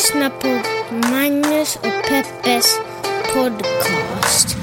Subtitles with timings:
[0.00, 0.48] lyssnar på
[1.10, 2.78] Magnus och Peppes
[3.34, 4.56] podcast.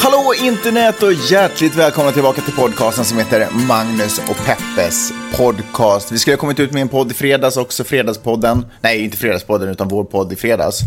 [0.00, 6.12] Hallå internet och hjärtligt välkomna tillbaka till podcasten som heter Magnus och Peppes podcast.
[6.12, 8.66] Vi skulle ha kommit ut med en podd i fredags också, Fredagspodden.
[8.80, 10.80] Nej, inte Fredagspodden utan vår podd i fredags.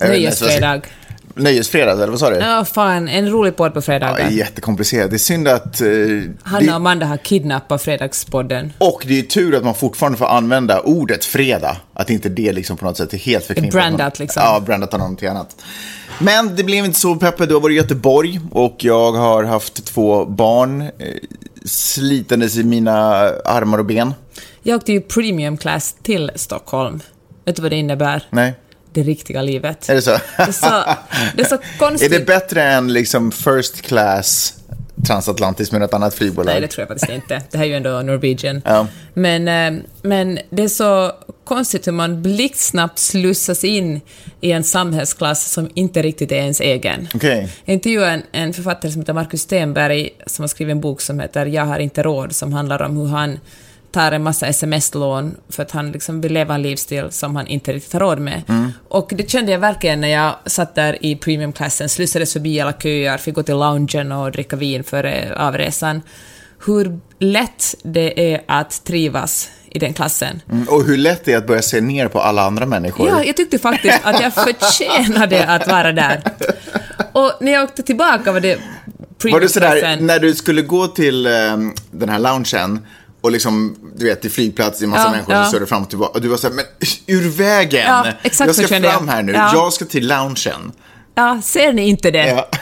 [0.00, 0.86] Nöjesfredag.
[1.34, 2.36] Nöjesfredag, eller vad sa du?
[2.36, 4.20] Ja, fan, en rolig podd på fredagar.
[4.20, 5.10] Ja, jättekomplicerat.
[5.10, 5.80] Det är synd att...
[5.80, 5.88] eh,
[6.42, 8.72] Hanna och Amanda har kidnappat Fredagspodden.
[8.78, 11.76] och det är tur att man fortfarande får använda ordet fredag.
[11.94, 13.72] Att inte det liksom på något sätt är helt förknippat.
[13.72, 14.42] Brandat, liksom.
[14.44, 15.56] Ja, brandat av någonting annat.
[16.18, 17.46] Men det blev inte så, Peppe.
[17.46, 20.88] Du har varit i Göteborg och jag har haft två barn eh,
[21.64, 22.94] slitandes i mina
[23.44, 24.14] armar och ben.
[24.62, 27.00] Jag åkte ju premium class till Stockholm.
[27.44, 28.22] Vet du vad det innebär?
[28.30, 28.54] Nej,
[28.96, 29.88] Det riktiga livet.
[29.88, 30.10] är det så?
[30.36, 30.84] Det är så,
[31.34, 32.10] det är så är konstigt.
[32.10, 34.54] det bättre än liksom first class
[35.06, 36.52] transatlantiskt med något annat flygbolag?
[36.52, 37.42] Nej, det tror jag faktiskt inte.
[37.50, 38.62] Det här är ju ändå Norwegian.
[38.64, 38.86] Ja.
[39.14, 41.12] Men, eh, men det är så
[41.44, 44.00] konstigt hur man blixtsnabbt slussas in
[44.40, 47.08] i en samhällsklass som inte riktigt är ens egen.
[47.14, 47.48] Okej.
[47.64, 51.20] Jag intervjuade en, en författare som heter Marcus Stenberg som har skrivit en bok som
[51.20, 53.38] heter Jag har inte råd, som handlar om hur han
[53.96, 57.72] tar en massa sms-lån för att han liksom vill leva en livsstil som han inte
[57.72, 58.42] riktigt har råd med.
[58.88, 63.18] Och det kände jag verkligen när jag satt där i premiumklassen, slussades förbi alla köer,
[63.18, 66.02] fick gå till loungen och dricka vin före avresan.
[66.66, 70.42] Hur lätt det är att trivas i den klassen.
[70.50, 73.08] Mm, Och hur lätt det är att börja se ner på alla andra människor.
[73.08, 76.22] Ja, jag tyckte faktiskt att jag förtjänade att vara där.
[77.12, 78.58] Och när jag åkte tillbaka var det
[79.24, 82.86] Var du sådär, när du skulle gå till ehm, den här loungen
[83.26, 85.42] och liksom, du vet, till flygplats, det är massa Ja, människor ja.
[85.42, 86.12] som står där fram och tillbaka.
[86.12, 86.64] Och du var såhär, men
[87.06, 87.84] ur vägen!
[87.86, 89.12] Ja, exakt jag så ska fram jag.
[89.12, 89.50] här nu, Ja.
[89.54, 90.72] jag ska till loungen.
[91.14, 92.26] Ja, ser ni inte det?
[92.28, 92.48] Ja.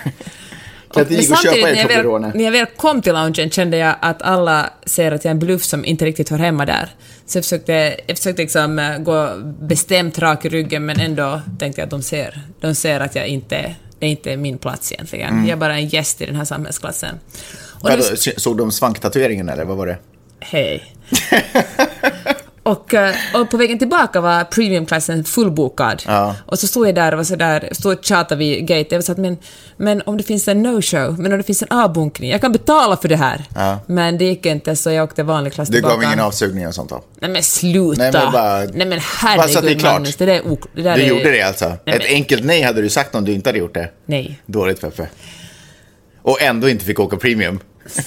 [0.95, 3.77] Kan inte och köpa er när jag, väl, när jag väl kom till loungen kände
[3.77, 6.89] jag att alla ser att jag är en bluff som inte riktigt hör hemma där.
[7.27, 11.81] Så jag försökte, jag försökte liksom eh, gå bestämt rak i ryggen, men ändå tänkte
[11.81, 15.29] jag att de ser, de ser att jag inte, det är inte min plats egentligen.
[15.33, 15.45] Mm.
[15.45, 17.15] Jag är bara en gäst i den här samhällsklassen.
[17.81, 19.99] Och Vadå, se- Såg de svanktatueringen eller vad var det?
[20.51, 20.95] Hej.
[22.63, 26.03] och, eh, och på vägen tillbaka var premiumklassen fullbokad.
[26.07, 26.37] Ja.
[26.47, 28.87] Och så stod jag där och var så där, stod och tjatade vid gate.
[28.91, 29.37] Jag var så att, men,
[29.77, 32.97] men om det finns en no-show, men om det finns en avbunkning, jag kan betala
[32.97, 33.45] för det här.
[33.55, 33.79] Ja.
[33.87, 35.95] Men det gick inte, så jag åkte vanlig klass Det tillbaka.
[35.95, 37.03] gav ingen avsugning och sånt då?
[37.21, 38.03] Nej men sluta!
[38.03, 39.93] Nej, men bara- Nej men att det är herregud klart.
[39.93, 41.65] Magnus, det där är ok- det där Du är, gjorde det alltså?
[41.69, 43.91] Nej, Ett men- enkelt nej hade du sagt om du inte hade gjort det?
[44.07, 44.41] Nej.
[44.47, 45.09] Dåligt Peppe.
[46.23, 47.61] Och ändå inte fick åka premium.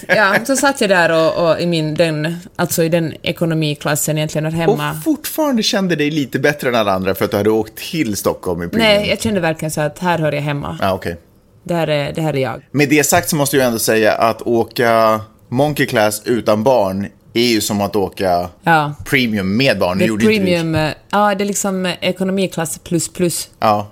[0.08, 4.46] Ja, så satt jag där och, och i min, den, alltså i den ekonomiklassen egentligen
[4.46, 4.92] här hemma.
[4.92, 8.16] Och fortfarande kände dig lite bättre än alla andra för att du hade åkt till
[8.18, 8.90] Stockholm i premium.
[8.92, 10.78] Nej, jag kände verkligen så att här hör jag hemma.
[10.82, 11.18] Ja, okej.
[11.64, 12.62] Det, här är, det här är jag.
[12.72, 17.48] Med det sagt så måste jag ändå säga att åka Monkey Class utan barn är
[17.48, 18.94] ju som att åka Ja.
[19.06, 19.98] premium med barn.
[19.98, 20.46] Det gjorde inte vi.
[20.46, 23.50] premium, eh, ja det är liksom ekonomiklass plus plus.
[23.60, 23.88] Ja.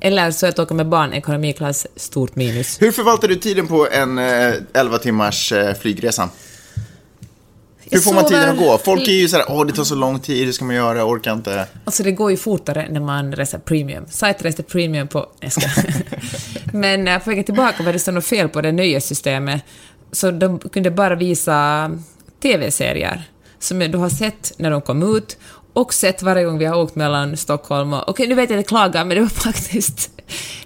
[0.00, 2.82] Eller så att åka med barn, ekonomiklass stort minus.
[2.82, 6.28] Hur förvaltar du tiden på en eh, 11 timmars eh, flygresa?
[7.90, 8.78] Hur får man tiden att gå?
[8.78, 11.08] Folk är ju såhär, åh det tar så lång tid, hur ska man göra, jag
[11.08, 11.66] orkar inte.
[11.84, 14.04] Alltså det går ju fortare när man reser premium.
[14.10, 15.28] Sajt reste premium på...
[15.40, 15.66] Jag ska.
[16.72, 19.62] Men eh, på vägen tillbaka var det så något fel på det nöjessystemet.
[20.12, 21.90] Så de kunde bara visa
[22.42, 23.22] TV-serier
[23.58, 25.38] som du har sett när de kom ut
[25.80, 28.08] och sett varje gång vi har åkt mellan Stockholm och...
[28.08, 30.10] Okej, nu vet jag att jag klagar, men det var faktiskt...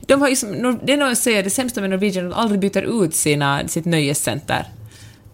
[0.06, 2.60] De har ju som, det är nog att säga, det sämsta med Norwegian, de aldrig
[2.60, 4.66] byter ut sina, sitt nöjescenter.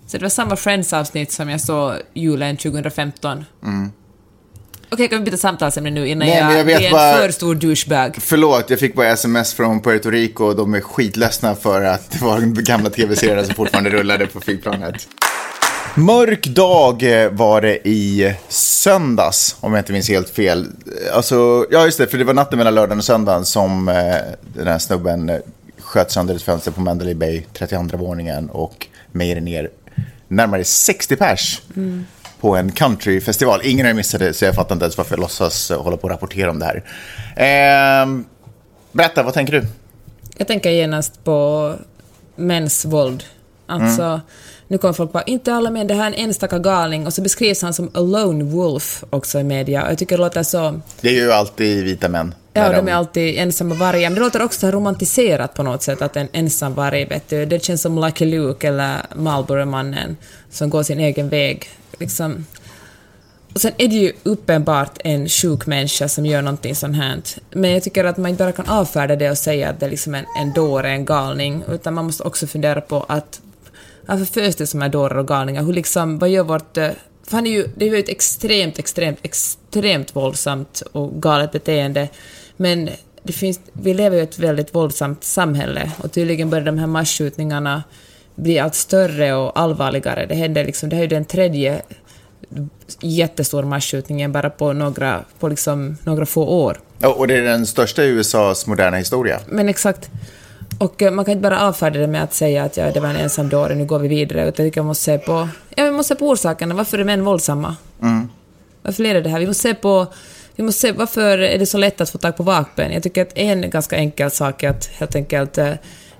[0.06, 3.44] Så det var samma Friends-avsnitt som jag såg julen 2015.
[4.92, 7.30] Okej, kan vi byta samtalsämne nu innan Nej, jag, jag vet blir en bara- för
[7.30, 8.16] stor douchebag?
[8.20, 12.24] Förlåt, jag fick bara sms från Puerto Rico och de är skitledsna för att det
[12.24, 15.08] var gamla tv-serien som fortfarande rullade på flygplanet.
[15.94, 20.66] Mörk dag eh, var det i söndags, om jag inte minns helt fel.
[21.12, 23.94] Alltså, ja just det, för det var natten mellan lördagen och söndagen som eh,
[24.54, 25.38] den här snubben eh,
[25.78, 29.70] sköt sönder ett fönster på Mandalay Bay, 32 våningen och mejade ner
[30.28, 31.62] närmare 60 pers
[32.40, 33.60] på en countryfestival.
[33.64, 36.10] Ingen har missat det, så jag fattar inte ens varför jag låtsas hålla på och
[36.10, 36.84] rapportera om det här.
[37.36, 38.20] Eh,
[38.92, 39.66] berätta, vad tänker du?
[40.36, 41.74] Jag tänker genast på
[42.36, 43.24] mäns våld.
[43.70, 44.20] Alltså, Mm.
[44.68, 47.22] nu kommer folk bara “inte alla män, det här är en enstaka galning” och så
[47.22, 49.84] beskrivs han som a lone wolf också i media.
[49.84, 50.80] Och jag tycker det låter så...
[51.00, 52.34] Det är ju alltid vita män.
[52.52, 54.10] Ja, de är alltid ensamma vargar.
[54.10, 57.46] Men det låter också romantiserat på något sätt, att en ensam varg, vet du.
[57.46, 60.16] Det känns som Lucky Luke eller Marlboro-mannen
[60.50, 61.68] som går sin egen väg.
[61.98, 62.46] Liksom.
[63.54, 67.20] Och sen är det ju uppenbart en sjuk människa som gör någonting sånt här.
[67.50, 69.90] Men jag tycker att man inte bara kan avfärda det och säga att det är
[69.90, 73.40] liksom en, en dåre, en galning, utan man måste också fundera på att
[74.06, 75.62] varför föds det som är dårar och galningar?
[75.62, 76.76] Hur liksom, vad gör vårt...
[76.76, 76.88] eh,
[77.26, 82.08] För han är ju, det är ju ett extremt, extremt, extremt våldsamt och galet beteende,
[82.56, 82.90] men
[83.22, 86.86] det finns, vi lever ju i ett väldigt våldsamt samhälle och tydligen börjar de här
[86.86, 87.82] massskjutningarna
[88.34, 90.26] bli allt större och allvarligare.
[90.26, 91.82] Det händer liksom, det här är ju den tredje
[93.00, 96.80] jättestor masskjutningen bara på några, på liksom några få år.
[97.16, 99.40] Och det är den största i USAs moderna historia.
[99.48, 100.10] Men exakt.
[100.78, 103.08] Och eh, man kan inte bara avfärda det med att säga att ja, det var
[103.08, 106.14] en ensam dåre, nu går vi vidare, utan vi måste se på, ja, vi måste
[106.14, 106.74] se på orsakerna.
[106.74, 107.76] Varför är män våldsamma?
[108.82, 109.40] Varför leder det här?
[109.40, 110.06] Vi måste se på
[110.60, 112.92] vi måste se, varför är det så lätt att få tag på vapen?
[112.92, 115.72] Jag tycker att en ganska enkel sak är att helt enkelt eh,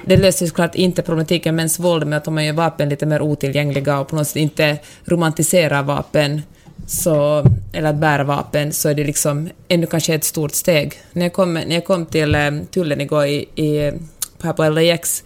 [0.04, 3.06] det löser såklart inte problematiken med mäns våld med att om man gör vapen lite
[3.06, 6.42] mer otillgängliga och på något sätt inte romantiserar vapen
[6.86, 10.94] så, eller att bära vapen, så är det liksom ännu kanske ett stort steg.
[11.12, 13.92] När jag kom, när jag kom till eh, tullen igår i, i,
[14.42, 15.24] här på LAX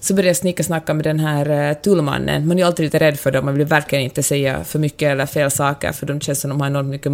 [0.00, 2.48] så började jag snicka snacka med den här eh, tullmannen.
[2.48, 5.10] Man är ju alltid lite rädd för dem, man vill verkligen inte säga för mycket
[5.12, 7.12] eller fel saker, för de känns som de har enormt mycket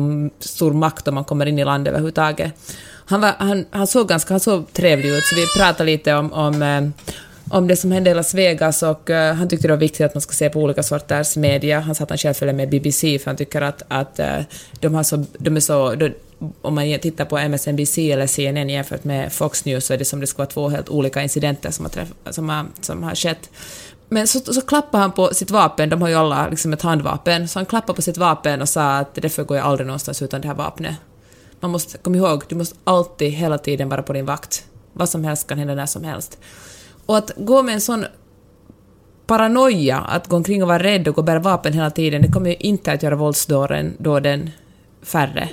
[0.48, 2.52] stor makt om man kommer in i landet överhuvudtaget.
[3.06, 6.32] Han, var, han, han såg ganska han såg trevlig ut, så vi pratade lite om,
[6.32, 7.08] om eh,
[7.50, 10.14] om det som hände i Las Vegas och uh, han tyckte det var viktigt att
[10.14, 11.80] man ska se på olika sorters media.
[11.80, 14.40] Han sa att han själv följer med BBC för han tycker att, att uh,
[14.80, 15.94] de, har så, de är så...
[15.94, 16.14] De,
[16.62, 20.20] om man tittar på MSNBC eller CNN jämfört med Fox News så är det som
[20.20, 23.50] det skulle vara två helt olika incidenter som har, träff, som har, som har skett.
[24.08, 27.48] Men så, så klappade han på sitt vapen, de har ju alla liksom ett handvapen,
[27.48, 30.40] så han klappade på sitt vapen och sa att därför går jag aldrig någonstans utan
[30.40, 30.96] det här vapnet.
[31.60, 34.64] Man måste, kom ihåg, du måste alltid, hela tiden vara på din vakt.
[34.92, 36.38] Vad som helst kan hända när som helst.
[37.06, 38.04] Och att gå med en sån
[39.26, 42.28] paranoia, att gå omkring och vara rädd och gå och bära vapen hela tiden, det
[42.28, 44.50] kommer ju inte att göra våldsdåden då den
[45.02, 45.48] färre.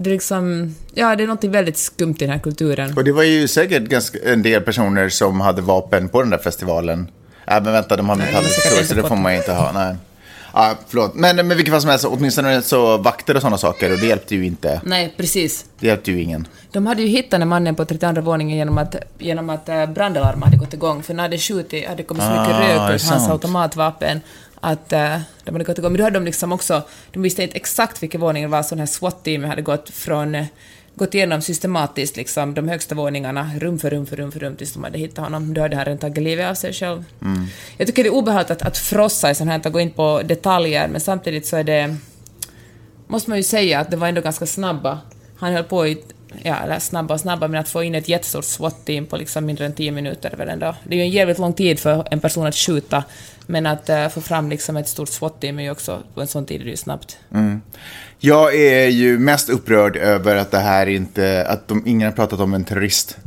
[0.00, 2.96] Det är liksom, ja, det är något väldigt skumt i den här kulturen.
[2.96, 6.38] Och det var ju säkert ganska, en del personer som hade vapen på den där
[6.38, 7.10] festivalen.
[7.46, 9.72] Ja, men vänta, de har metalldetektorer så det får man ju inte ha.
[9.72, 9.96] Nej.
[10.54, 11.14] Ja, förlåt.
[11.14, 14.34] Men, men vilket fall som helst, åtminstone så vakter och sådana saker och det hjälpte
[14.34, 14.80] ju inte.
[14.84, 15.64] Nej, precis.
[15.80, 16.46] Det hjälpte ju ingen.
[16.72, 19.86] De hade ju hittat den här mannen på 32 våningen genom att, genom att eh,
[19.86, 22.94] brandalarm hade gått igång, för när det skjutit hade kommit så mycket Ah, rök det
[22.94, 24.20] ut hans automatvapen
[24.60, 25.92] att eh, de hade gått igång.
[25.92, 26.82] Men då hade de liksom också,
[27.12, 30.46] de visste inte exakt vilken våning det var, så den här SWAT-teamet hade gått från
[30.94, 34.72] gått igenom systematiskt liksom, de högsta våningarna, rum för rum för rum för rum, tills
[34.72, 35.54] de hade hittat honom.
[35.54, 37.04] Då hade han redan tagit livet av sig själv.
[37.76, 40.22] Jag tycker det är obehagligt att, att frossa i sånt här, att gå in på
[40.24, 41.96] detaljer, men samtidigt så är det
[43.08, 44.98] måste man ju säga att det var ändå ganska snabba.
[45.36, 46.02] Han höll på i,
[46.42, 49.66] ja, eller snabba och snabba, men att få in ett jättestort SWAT-team på liksom mindre
[49.66, 50.74] än 10 minuter är väl ändå...
[50.84, 53.04] Det är ju en jävligt lång tid för en person att skjuta,
[53.50, 56.46] men att uh, få fram liksom ett stort SWAT-team är ju också, på en sån
[56.46, 57.18] tid är det ju snabbt.
[58.18, 62.40] Jag är ju mest upprörd över att det här inte, att de, ingen har pratat
[62.40, 63.18] om en terrorist.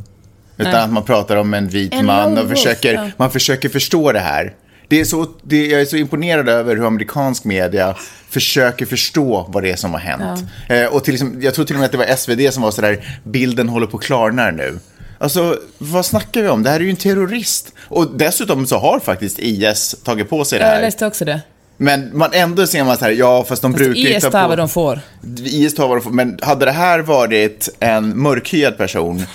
[0.56, 0.82] Utan Nej.
[0.82, 3.10] att man pratar om en vit En man och försöker, ja.
[3.16, 4.54] man försöker förstå det här.
[4.88, 7.96] Det är så, det, jag är så imponerad över hur amerikansk media
[8.28, 10.44] försöker förstå vad det är som har hänt.
[10.68, 13.20] Eh, och till, jag tror till och med att det var SvD som var sådär,
[13.24, 14.78] bilden håller på att klarna nu.
[15.22, 16.62] Alltså, vad snackar vi om?
[16.62, 17.72] Det här är ju en terrorist.
[17.88, 20.82] Och dessutom så har faktiskt IS tagit på sig det Jag här.
[20.82, 21.40] läste också det.
[21.76, 24.48] Men man ändå ser man så här, ja fast de brukar ju IS ta tar
[24.48, 25.00] vad de får.
[25.44, 29.26] IS tar vad de får, men hade det här varit en mörkhyad person,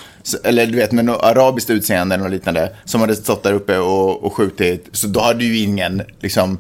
[0.44, 4.24] eller du vet med något arabiskt utseende eller liknande, som hade stått där uppe och,
[4.24, 6.58] och skjutit, så då hade ju ingen, liksom,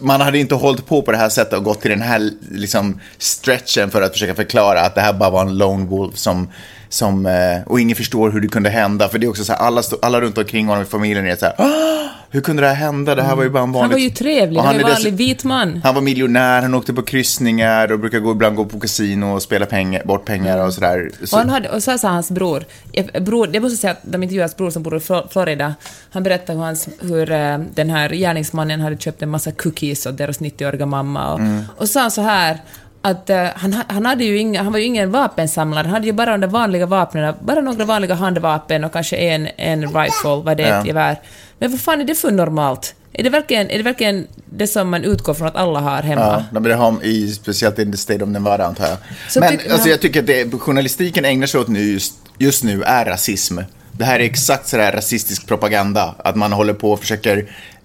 [0.00, 3.00] man hade inte hållit på på det här sättet och gått till den här liksom,
[3.18, 6.48] stretchen för att försöka förklara att det här bara var en lone wolf som,
[6.88, 7.32] som eh,
[7.66, 9.08] och ingen förstår hur det kunde hända.
[9.08, 11.44] För det är också så här, alla, alla runt omkring honom i familjen är så
[11.46, 13.14] här, "Ah, hur kunde det här hända?
[13.14, 13.80] Det här var ju bara en vanlig...
[13.82, 15.80] Han var ju trevlig, han var är vanlig vit man.
[15.84, 19.42] han var miljonär, han åkte på kryssningar och brukar gå, ibland gå på kasino och
[19.42, 21.10] spela pengar, bort pengar och sådär.
[21.24, 22.64] Så, Och, han hade, och så här sa hans bror,
[23.20, 25.74] bror, jag måste säga att de intervjuade hans bror som bor i Flo- Florida,
[26.10, 30.18] han berättade hur, hans, hur eh, den här gärningsmannen hade köpt en massa cookies åt
[30.18, 31.62] deras 90-åriga mamma och, Mm.
[31.76, 32.58] och sa så här
[33.10, 36.06] att eh, han, ha- han, hade ju inga, han var ju ingen vapensamlare, han hade
[36.06, 40.42] ju bara de där vanliga vapnen, bara några vanliga handvapen och kanske en, en rifle,
[40.44, 40.80] vad det är, Ja.
[40.80, 41.20] ett gevär.
[41.58, 42.94] Men vad fan är det för normalt?
[43.12, 46.20] Är det, verkligen, är det verkligen det som man utgår från att alla har hemma?
[46.22, 48.96] Ja, de vill ha i, speciellt i the state of Nevada antar jag.
[49.28, 49.90] Så Men tyck- alltså, ja.
[49.92, 53.58] jag tycker att det, journalistiken ägnar sig åt nu just, just nu är rasism.
[53.92, 56.14] Det här är exakt sådär rasistisk propaganda.
[56.18, 57.36] Att man håller på och försöker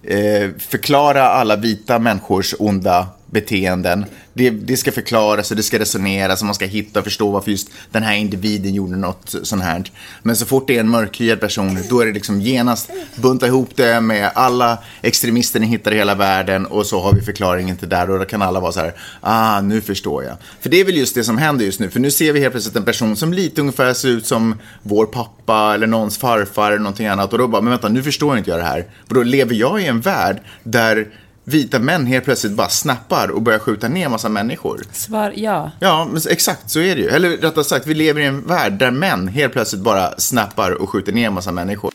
[0.03, 4.05] eh, förklara alla vita människors onda beteenden.
[4.33, 7.51] Det, det ska förklaras och det ska resoneras och man ska hitta och förstå varför
[7.51, 9.91] just den här individen gjorde något sånt här.
[10.21, 13.69] Men så fort det är en mörkhyad person, då är det liksom genast bunta ihop
[13.75, 17.89] det med alla extremister ni hittar i hela världen och så har vi förklaringen till
[17.89, 20.35] där och då kan alla vara så här, ah, nu förstår jag.
[20.61, 22.53] För det är väl just det som händer just nu, för nu ser vi helt
[22.53, 26.79] plötsligt en person som lite ungefär ser ut som vår pappa eller någons farfar eller
[26.79, 28.85] någonting annat och då bara, men vänta, nu förstår inte jag det här.
[29.07, 31.07] Och då lever jag i en värld där
[31.43, 34.81] vita män helt plötsligt bara snappar och börjar skjuta ner massa människor.
[34.91, 35.71] Svar ja.
[35.79, 37.09] Ja, men exakt så är det ju.
[37.09, 40.89] Eller rättare sagt, vi lever i en värld där män helt plötsligt bara snappar och
[40.89, 41.91] skjuter ner massa människor.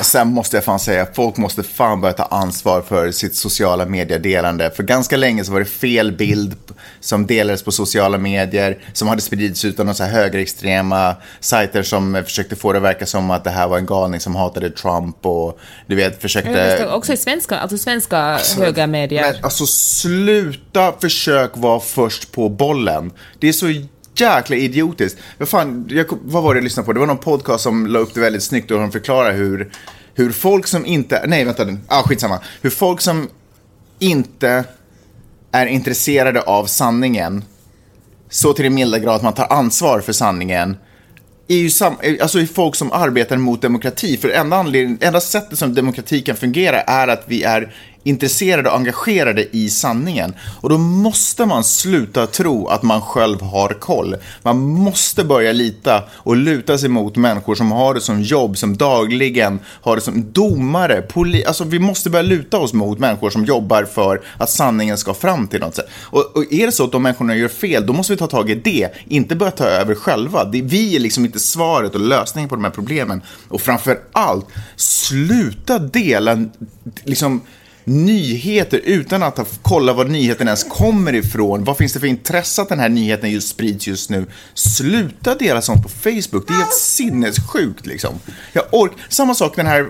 [0.00, 4.70] Sen måste jag fan säga, folk måste fan börja ta ansvar för sitt sociala mediedelande.
[4.70, 6.56] För ganska länge så var det fel bild
[7.00, 12.56] som delades på sociala medier, som hade spridits ut av några högerextrema sajter som försökte
[12.56, 15.58] få det att verka som att det här var en galning som hatade Trump och
[15.86, 16.86] du vet, försökte...
[16.86, 19.32] Också i svenska, alltså svenska alltså, höga medier.
[19.32, 23.12] Men alltså sluta försök vara först på bollen.
[23.38, 23.66] Det är så
[24.14, 25.18] jäkla idiotiskt.
[25.38, 26.92] Vad, fan, jag, vad var det jag lyssnade på?
[26.92, 29.72] Det var någon podcast som la upp det väldigt snyggt och de förklarar hur,
[30.14, 32.40] hur folk som inte, nej vänta, ah, skitsamma.
[32.62, 33.28] Hur folk som
[33.98, 34.64] inte
[35.52, 37.44] är intresserade av sanningen
[38.30, 40.76] så till den milda grad att man tar ansvar för sanningen
[41.48, 44.16] är ju sam, alltså är folk som arbetar mot demokrati.
[44.16, 48.76] För enda, anledning, enda sättet som demokrati kan fungera är att vi är intresserade och
[48.76, 50.34] engagerade i sanningen.
[50.60, 54.16] Och då måste man sluta tro att man själv har koll.
[54.42, 58.76] Man måste börja lita och luta sig mot människor som har det som jobb, som
[58.76, 63.44] dagligen har det som domare, poli alltså vi måste börja luta oss mot människor som
[63.44, 65.88] jobbar för att sanningen ska fram till något sätt.
[66.02, 68.50] Och, och är det så att de människorna gör fel, då måste vi ta tag
[68.50, 70.44] i det, inte börja ta över själva.
[70.44, 73.22] Det, vi är liksom inte svaret och lösningen på de här problemen.
[73.48, 74.46] Och framför allt,
[74.76, 76.44] sluta dela
[77.04, 77.40] liksom
[77.84, 81.64] nyheter utan att kolla var nyheten ens kommer ifrån.
[81.64, 84.26] Vad finns det för intresse att den här nyheten just sprids just nu?
[84.54, 86.48] Sluta dela sånt på Facebook.
[86.48, 88.14] Det är helt sinnessjukt liksom.
[88.52, 89.86] Jag ork Samma sak den här,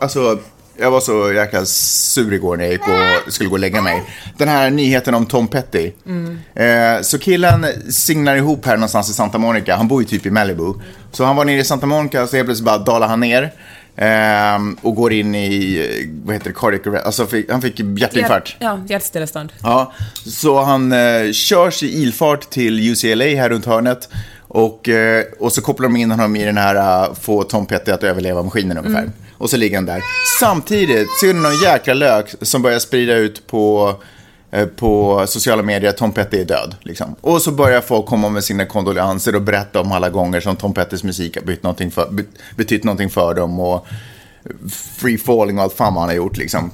[0.00, 0.38] alltså
[0.76, 2.88] jag var så jäkla sur igår när jag gick
[3.26, 4.02] och skulle gå och lägga mig.
[4.36, 5.92] Den här nyheten om Tom Petty.
[6.06, 6.38] Mm.
[6.54, 9.76] Eh, så killen singlar ihop här någonstans i Santa Monica.
[9.76, 10.74] Han bor ju typ i Malibu.
[11.12, 13.52] Så han var nere i Santa Monica så helt plötsligt bara dalade han ner.
[13.96, 17.06] Um, och går in i, vad heter det, cardiac arrest.
[17.06, 18.56] Alltså fick, han fick hjärtinfarkt.
[18.58, 19.52] Ja, hjärtstillestånd.
[19.62, 19.92] Ja,
[20.26, 24.08] så han uh, körs i ilfart till UCLA här runt hörnet.
[24.40, 27.90] Och, uh, och så kopplar de in honom i den här uh, få Tom Petty
[27.90, 29.02] att överleva maskinen ungefär.
[29.02, 29.12] Mm.
[29.38, 30.00] Och så ligger han där.
[30.40, 34.13] Samtidigt ser du någon jäkla lök som börjar sprida ut på Eh,
[34.54, 36.76] Eh, på sociala medier att Tom Petty är död.
[36.82, 37.16] Liksom.
[37.20, 40.74] Och så börjar folk komma med sina kondolenser och berätta om alla gånger som Tom
[40.74, 42.24] Pettys musik har betytt någonting för,
[42.56, 43.60] betytt någonting för dem.
[43.60, 43.86] Och
[44.96, 46.36] free falling och allt fan vad han har gjort.
[46.36, 46.70] Liksom.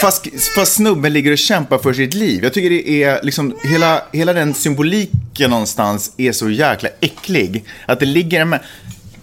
[0.00, 2.44] Fast, fast snubben ligger och kämpar för sitt liv.
[2.44, 7.64] Jag tycker det är liksom, hela, hela den symboliken någonstans är så jäkla äcklig.
[7.86, 8.54] Att det ligger en...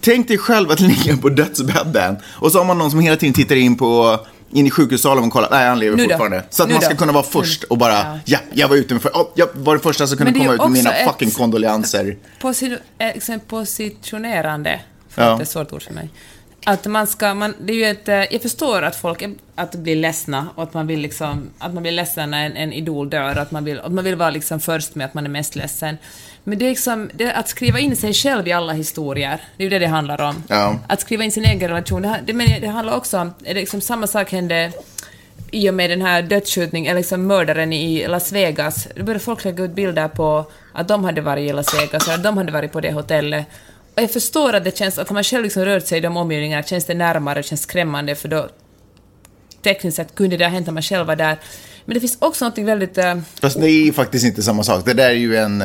[0.00, 3.34] Tänk dig själv att ligga på dödsbädden och så har man någon som hela tiden
[3.34, 6.36] tittar in på in i sjukhussalen och kolla, nej han lever nu fortfarande.
[6.36, 6.44] Då.
[6.50, 6.98] Så att nu man ska då.
[6.98, 9.74] kunna vara först och bara, ja, ja jag var ute med, för, oh, jag var
[9.74, 12.16] den första som kunde komma ut med mina fucking kondolenser.
[12.98, 15.28] Eh, positionerande, för ja.
[15.28, 16.10] det är ett svårt ord för mig.
[16.64, 19.24] Att man ska, man, det är ju ett, eh, jag förstår att folk
[19.54, 22.72] att blir ledsna och att man vill liksom, att man blir ledsen när en, en
[22.72, 25.30] idol dör, att man vill, att man vill vara liksom först med att man är
[25.30, 25.96] mest ledsen.
[26.48, 29.64] Men det är liksom, det, att skriva in sig själv i alla historier, det är
[29.64, 30.42] ju det det handlar om.
[30.48, 30.78] Ja.
[30.86, 33.80] Att skriva in sin egen relation, det, det, men det handlar också om, det liksom
[33.80, 34.72] samma sak hände
[35.50, 38.88] i och med den här dödsskjutningen, eller liksom mördaren i Las Vegas.
[38.96, 42.14] Då började folk lägga ut bilder på att de hade varit i Las Vegas, eller
[42.14, 43.46] att de hade varit på det hotellet.
[43.94, 46.62] Och jag förstår att det känns, att man själv liksom rört sig i de omgivningarna
[46.62, 48.48] känns det närmare, känns skrämmande, för då
[49.62, 51.38] tekniskt sett kunde det ha hänt om man själv var där.
[51.84, 52.98] Men det finns också något väldigt...
[52.98, 53.18] Uh...
[53.40, 54.84] Fast det är faktiskt inte samma sak.
[54.84, 55.64] Det där är ju en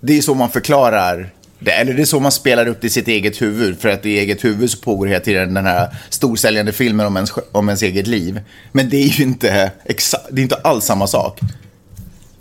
[0.00, 2.90] det är så man förklarar det, eller det är så man spelar upp det i
[2.90, 3.80] sitt eget huvud.
[3.80, 7.32] För att i eget huvud så pågår hela tiden den här storsäljande filmen om ens,
[7.52, 8.40] om ens eget liv.
[8.72, 9.72] Men det är ju inte,
[10.30, 11.40] det är inte alls samma sak.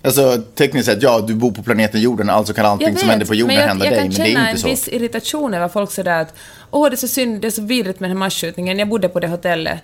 [0.02, 3.26] Alltså tekniskt sett, ja, du bor på planeten jorden, alltså kan allting vet, som händer
[3.26, 4.02] på jorden jag, hända jag dig.
[4.02, 4.48] Men det är inte så.
[4.48, 6.34] Jag kan känna en viss irritation över folk sådär att
[6.72, 9.10] åh, det är så synd, det är så vidrigt med den här masskjutningen, jag bodde
[9.10, 9.80] på det hotellet.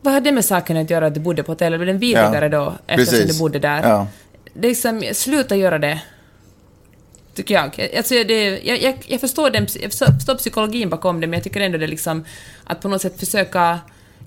[0.00, 1.80] Vad har det med saken att göra att du bodde på hotellet?
[1.80, 3.36] Blev den vidrigare ja, då, eftersom precis.
[3.36, 3.82] du bodde där?
[3.82, 4.06] Ja.
[4.54, 6.00] Det är liksom, sluta göra det
[7.42, 7.96] tycker jag.
[7.96, 11.60] Alltså det, jag, jag, jag, förstår den, jag förstår psykologin bakom det, men jag tycker
[11.60, 12.24] ändå det är liksom
[12.64, 13.80] att på något sätt försöka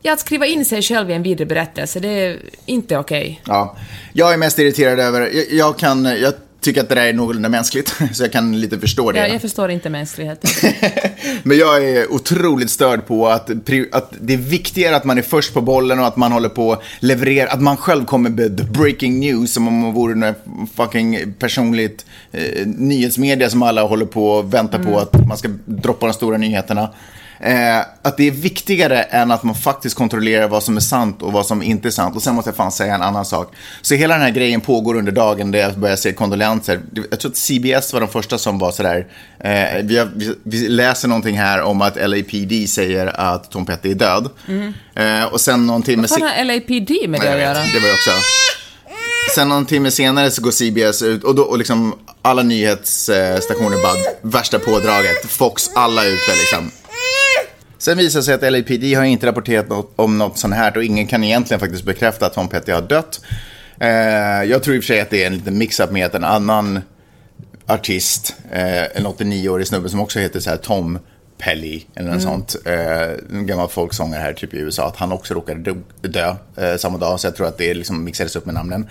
[0.04, 3.40] Ja, att skriva in sig själv i en vidare berättelse, det är inte okej.
[3.44, 3.56] Okay.
[3.56, 3.78] Ja,
[4.14, 7.50] jag är mest irriterad över, jag, jag, kan, jag tycker att det där är någorlunda
[7.50, 9.20] mänskligt, så jag kan lite förstå det.
[9.20, 10.50] Ja, jag förstår inte mänskligheten.
[11.44, 13.50] Men jag är otroligt störd på att,
[13.92, 16.74] att det är viktigare att man är först på bollen och att man håller på
[16.74, 20.36] att leverera, att man själv kommer med the breaking news som om man vore något
[20.76, 24.92] fucking personligt eh, nyhetsmedia som alla håller på och väntar mm.
[24.92, 26.90] på att man ska droppa de stora nyheterna.
[27.44, 31.34] Eh, att det är viktigare än att man faktiskt kontrollerar vad som är sant och
[31.34, 32.16] vad som inte är sant.
[32.16, 33.54] Och sen måste jag fan säga en annan sak.
[33.82, 36.80] Så hela den här grejen pågår under dagen där jag börjar se kondolenser.
[37.10, 39.08] Jag tror att CBS var de första som var sådär.
[39.40, 43.92] Eh, vi, har, vi, vi, läser någonting här om att LAPD säger att Tom Petty
[43.92, 44.30] är död.
[44.48, 44.74] Mm.
[44.96, 46.08] Eh, och sen någon timme...
[46.10, 47.54] Vad fan har LAPD med det att göra?
[47.54, 48.12] Det var jag också.
[49.36, 54.32] Sen någon timme senare så går CBS ut och, då, och liksom alla nyhetsstationer bara
[54.32, 55.26] värsta pådraget.
[55.26, 56.72] Fox, alla ute liksom.
[57.82, 60.84] Sen visar det sig att LAPD har inte rapporterat något, om något sånt här och
[60.84, 63.22] ingen kan egentligen faktiskt bekräfta att Tom Petty har dött.
[63.80, 63.90] Eh,
[64.44, 66.24] jag tror i och för sig att det är en liten mix-up med att en
[66.24, 66.82] annan
[67.68, 71.00] artist, eh, en 89-årig snubbe som också heter så här Tom
[71.38, 72.34] Pelly eller något mm.
[72.34, 76.36] sånt, eh, en gammal folksångare här typ i USA, att han också råkade dö, dö
[76.58, 77.20] eh, samma dag.
[77.20, 78.90] Så jag tror att det liksom mixades upp med namnen.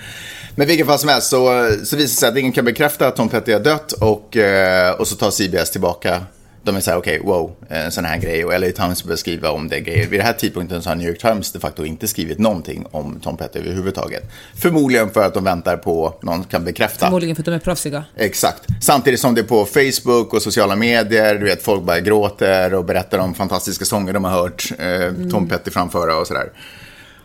[0.54, 3.16] Men vilket fall som helst så, så visar det sig att ingen kan bekräfta att
[3.16, 6.22] Tom Petty har dött och, eh, och så tar CBS tillbaka
[6.62, 8.44] de är så här, okej, okay, wow, en sån här grej.
[8.44, 10.06] Och LA Times börjar skriva om det grejer.
[10.06, 13.20] Vid den här tidpunkten så har New York Times de facto inte skrivit någonting om
[13.20, 14.30] Tom Petty överhuvudtaget.
[14.54, 17.06] Förmodligen för att de väntar på någon kan bekräfta.
[17.06, 18.04] Förmodligen för att de är proffsiga.
[18.16, 18.66] Exakt.
[18.80, 22.84] Samtidigt som det är på Facebook och sociala medier, du vet, folk bara gråter och
[22.84, 25.30] berättar om fantastiska sånger de har hört eh, mm.
[25.30, 26.52] Tom Petty framföra och sådär.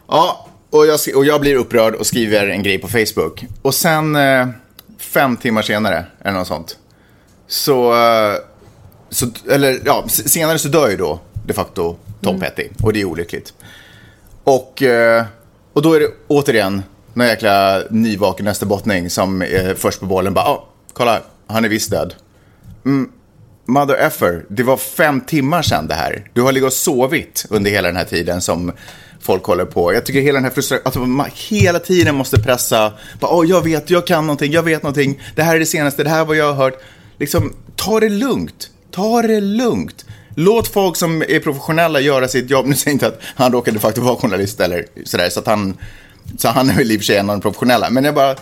[0.07, 3.45] Ja, och jag, och jag blir upprörd och skriver en grej på Facebook.
[3.61, 4.47] Och sen, eh,
[4.99, 6.77] fem timmar senare, eller något sånt,
[7.47, 8.35] så eh,
[9.15, 12.39] så, eller ja, senare så dör ju då de facto Tom mm.
[12.39, 13.53] Petty och det är olyckligt.
[14.43, 15.25] Och, eh,
[15.73, 20.53] och då är det återigen någon jäkla nyvaken österbottning som är först på bollen bara,
[20.53, 22.13] oh, kolla, han är visst död.
[22.85, 23.09] Mm,
[23.65, 26.29] mother effer, det var fem timmar sedan det här.
[26.33, 28.71] Du har legat och sovit under hela den här tiden som
[29.19, 29.93] folk håller på.
[29.93, 33.63] Jag tycker hela den här frustrationen, att man hela tiden måste pressa, bara, oh, jag
[33.63, 36.25] vet, jag kan någonting, jag vet någonting, det här är det senaste, det här är
[36.25, 36.81] vad jag har hört.
[37.17, 40.05] Liksom, ta det lugnt ta det lugnt.
[40.35, 42.65] Låt folk som är professionella göra sitt jobb.
[42.65, 45.77] Nu säger jag inte att han råkade faktiskt vara journalist eller sådär, så att han,
[46.37, 47.89] så han är väl i och för sig en av de professionella.
[47.89, 48.35] Men jag bara,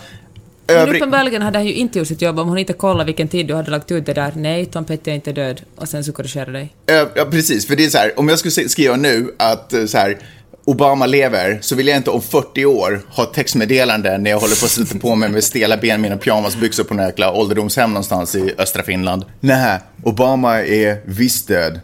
[0.66, 3.46] men uppenbarligen hade han ju inte gjort sitt jobb om hon inte kollade vilken tid
[3.46, 4.32] du hade lagt ut det där.
[4.36, 5.60] Nej, Tom Petty är inte död.
[5.76, 6.74] Och sen så korrigera dig.
[6.86, 7.66] Ja, precis.
[7.66, 10.18] För det är så här, om jag skulle skriva nu att eh, så här,
[10.66, 14.64] Obama lever så vill jag inte om 40 år ha textmeddelanden när jag håller på
[14.64, 18.54] att sätta på mig med stela ben, mina pyjamasbyxor på några jäkla ålderdomshem någonstans i
[18.58, 19.24] östra Finland.
[19.40, 21.80] Nej, Obama är visst död.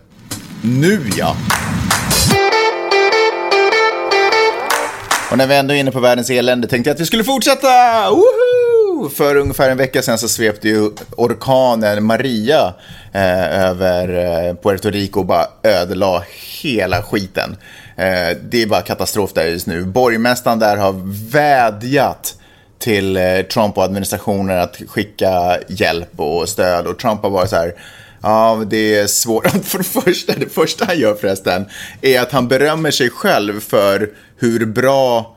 [0.62, 1.36] Nu ja!
[5.30, 7.68] Och när vi ändå är inne på världens elände tänkte jag att vi skulle fortsätta!
[8.10, 9.08] Woho!
[9.08, 12.74] För ungefär en vecka sedan så svepte ju orkanen Maria
[13.12, 14.08] eh, över
[14.48, 16.24] eh, Puerto Rico och bara ödelade
[16.62, 17.56] hela skiten.
[18.00, 19.84] Eh, det är bara katastrof där just nu.
[19.84, 20.94] Borgmästaren där har
[21.30, 22.34] vädjat
[22.78, 27.56] till eh, Trump och administrationen att skicka hjälp och stöd och Trump har varit så
[27.56, 27.74] här
[28.22, 29.46] Ja, det är svårt.
[29.64, 31.66] För det första, det första han gör förresten
[32.00, 35.36] är att han berömmer sig själv för hur bra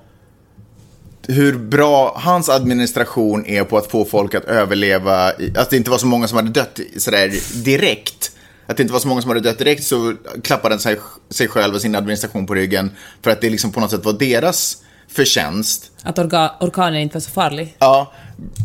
[1.27, 5.91] hur bra hans administration är på att få folk att överleva, att alltså det inte
[5.91, 8.31] var så många som hade dött sådär direkt
[8.67, 10.97] att det inte var så många som hade dött direkt så klappade han sig,
[11.29, 14.13] sig själv och sin administration på ryggen för att det liksom på något sätt var
[14.13, 14.77] deras
[15.13, 15.91] förtjänst.
[16.03, 17.75] Att orga, orkanen inte var så farlig?
[17.79, 18.11] Ja.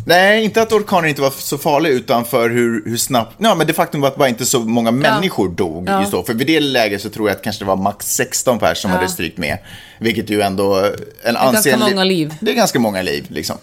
[0.05, 3.35] Nej, inte att orkanen inte var så farlig, utan för hur, hur snabbt...
[3.37, 5.53] Ja, men det faktum var att bara inte så många människor ja.
[5.55, 5.99] dog ja.
[5.99, 6.23] just då.
[6.23, 8.91] För vid det läget så tror jag att kanske det var max 16 personer som
[8.91, 8.97] ja.
[8.97, 9.57] hade strykt med.
[9.99, 10.75] Vilket ju ändå...
[11.23, 12.33] En det är ganska många liv.
[12.41, 13.57] Det är ganska många liv, liksom.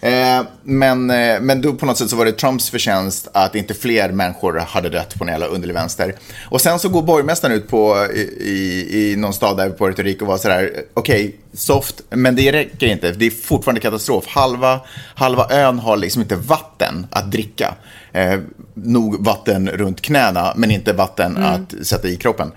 [0.00, 3.74] Eh, men, eh, men då på något sätt så var det Trumps förtjänst att inte
[3.74, 6.14] fler människor hade dött på en jävla underlig vänster.
[6.44, 10.02] Och sen så går borgmästaren ut på, i, i, i någon stad där i Puerto
[10.02, 13.12] Rico och var sådär, okej, okay, soft, men det räcker inte.
[13.12, 14.26] Det är fortfarande katastrof.
[14.26, 14.80] Halva,
[15.14, 17.74] halva ön har liksom inte vatten att dricka.
[18.12, 18.40] Eh,
[18.74, 21.52] nog vatten runt knäna, men inte vatten mm.
[21.52, 22.52] att sätta i kroppen.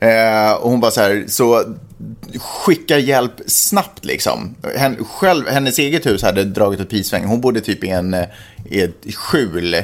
[0.00, 1.64] Eh, och hon var så här, så
[2.38, 4.54] skickar hjälp snabbt liksom.
[4.76, 7.24] Hen, själv, hennes eget hus hade dragit åt pisväng.
[7.24, 8.16] Hon bodde typ i, en,
[8.64, 9.76] i ett skjul.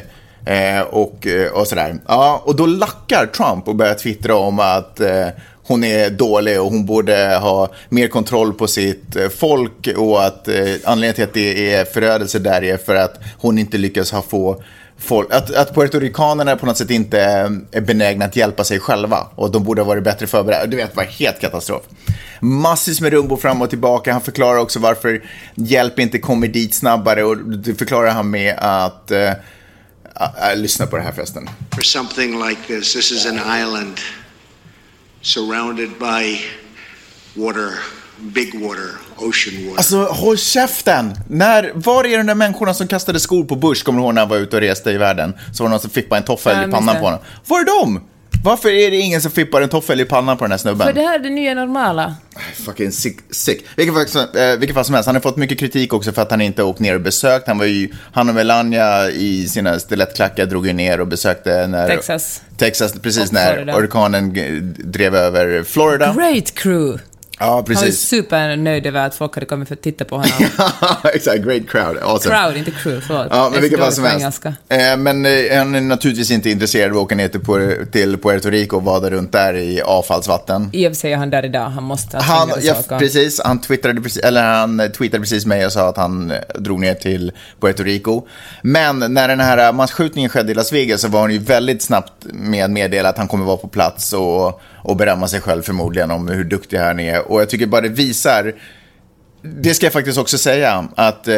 [0.46, 1.98] Eh, och, eh, och sådär.
[2.08, 5.26] Ja, och då lackar Trump och börjar twittra om att eh,
[5.66, 10.48] hon är dålig och hon borde ha mer kontroll på sitt eh, folk och att
[10.48, 14.22] eh, anledningen till att det är förödelse där är för att hon inte lyckas ha
[14.22, 14.62] få
[15.02, 17.20] folk, att, att puertoricanerna på något sätt inte
[17.72, 20.66] är benägna att hjälpa sig själva och de borde ha varit bättre förberedda.
[20.66, 21.82] Du vet, det var helt katastrof.
[22.40, 24.12] Massvis med rumbo fram och tillbaka.
[24.12, 25.22] Han förklarar också varför
[25.54, 30.96] hjälp inte kommer dit snabbare och det förklarar han med att uh, uh, lyssna på
[30.96, 31.48] det här förresten.
[31.74, 34.00] For something like this, this is an island
[35.22, 36.40] surrounded by
[37.36, 37.70] water,
[38.32, 39.11] big water, water.
[39.76, 41.14] Alltså, håll käften!
[41.28, 43.84] När, var är de där människorna som kastade skor på Bush?
[43.84, 45.34] Kommer du ihåg när han var ute och reste i världen?
[45.52, 47.20] Så var det någon som fippade en toffel Ja, i pannan på honom.
[47.46, 48.00] Var är de?
[48.44, 50.86] Varför är det ingen som fippar en toffel i pannan på den här snubben?
[50.86, 52.14] För det här är det nya normala.
[52.64, 53.18] Fucking sick.
[53.30, 53.64] sick.
[53.76, 56.22] Vilket, fall som- eh, vilket fall som helst, han har fått mycket kritik också för
[56.22, 57.46] att han inte åkt ner och besökt.
[57.46, 61.88] Han var ju, han och Melania i sina stilettklackar drog ju ner och besökte när...
[61.88, 62.42] Texas.
[62.56, 64.32] Texas, precis Och när orkanen
[64.78, 66.14] drev över Florida.
[66.18, 66.98] Great crew!
[67.42, 68.00] Ja, Han var precis.
[68.00, 70.30] supernöjd över att folk hade kommit för att titta på honom.
[71.14, 71.98] Exakt, great crowd.
[72.02, 72.34] Awesome.
[72.34, 73.26] Crowd, inte crew, förlåt.
[73.30, 74.46] Ja, men vilket fall som helst.
[74.46, 77.40] Eh, men eh, han är naturligtvis inte intresserad av att åka ner till,
[77.92, 80.70] till Puerto Rico och vada runt där i avfallsvatten.
[80.72, 83.60] I och för sig är han där idag, han måste ha Han, ja, precis, han,
[83.60, 87.32] twittrade precis, eller han tweetade precis mig och sa att han eh, drog ner till
[87.60, 88.22] Puerto Rico.
[88.62, 92.12] Men när den här massskjutningen skedde i Las Vegas så var han ju väldigt snabbt
[92.32, 96.10] med att meddela att han kommer vara på plats och, och berömma sig själv förmodligen
[96.10, 97.30] om hur duktig han är.
[97.30, 98.54] Och jag tycker bara det visar,
[99.42, 101.36] det ska jag faktiskt också säga, att eh,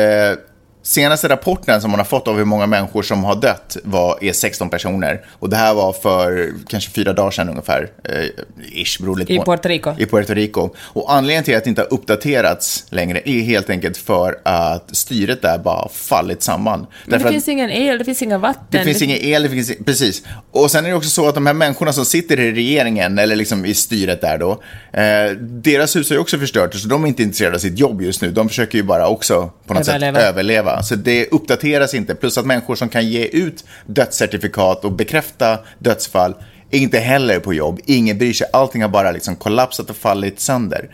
[0.86, 4.32] senaste rapporten som man har fått av hur många människor som har dött var, är
[4.32, 5.24] 16 personer.
[5.30, 7.88] Och det här var för kanske fyra dagar sedan ungefär.
[8.04, 9.38] Eh, ish, I.
[9.44, 9.94] Puerto Rico.
[9.98, 10.70] I Puerto Rico.
[10.78, 15.42] Och anledningen till att det inte har uppdaterats längre är helt enkelt för att styret
[15.42, 16.78] där bara har fallit samman.
[16.80, 18.64] Men Därför det att- finns ingen el, det finns inga vatten.
[18.70, 20.22] det finns ingen el, det finns, precis.
[20.50, 23.36] Och sen är det också så att de här människorna som sitter i regeringen, eller
[23.36, 24.50] liksom i styret där då,
[24.92, 28.22] eh, deras hus ju också förstörts, så de är inte intresserade av sitt jobb just
[28.22, 28.30] nu.
[28.30, 30.18] De försöker ju bara också på något Överleva.
[30.18, 30.73] sätt överleva.
[30.82, 32.14] Så det uppdateras inte.
[32.14, 36.34] Plus att människor som kan ge ut dödscertifikat och bekräfta dödsfall
[36.70, 37.80] är inte heller på jobb.
[37.84, 38.46] Ingen bryr sig.
[38.52, 40.88] Allting har bara liksom kollapsat och fallit sönder.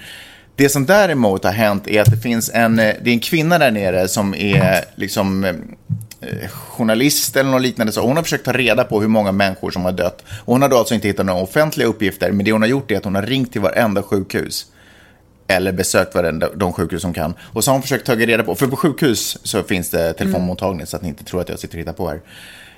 [0.57, 3.59] Det som däremot har hänt är att det finns en, eh, det är en kvinna
[3.59, 7.93] där nere som är liksom eh, journalist eller något liknande.
[7.93, 10.25] Så hon har försökt ta reda på hur många människor som har dött.
[10.45, 12.91] Och hon har då alltså inte hittat några offentliga uppgifter, men det hon har gjort
[12.91, 14.67] är att hon har ringt till varenda sjukhus.
[15.51, 17.35] Eller besökt varenda, de sjukhus som kan.
[17.53, 20.87] Och så har hon försökt ta reda på, för på sjukhus så finns det telefonmottagning
[20.87, 22.21] så att ni inte tror att jag sitter och hittar på här.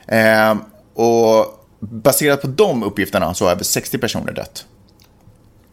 [0.07, 0.59] Ehm,
[0.95, 1.47] och
[1.81, 4.67] baserat på de uppgifterna så har över 60 personer dött.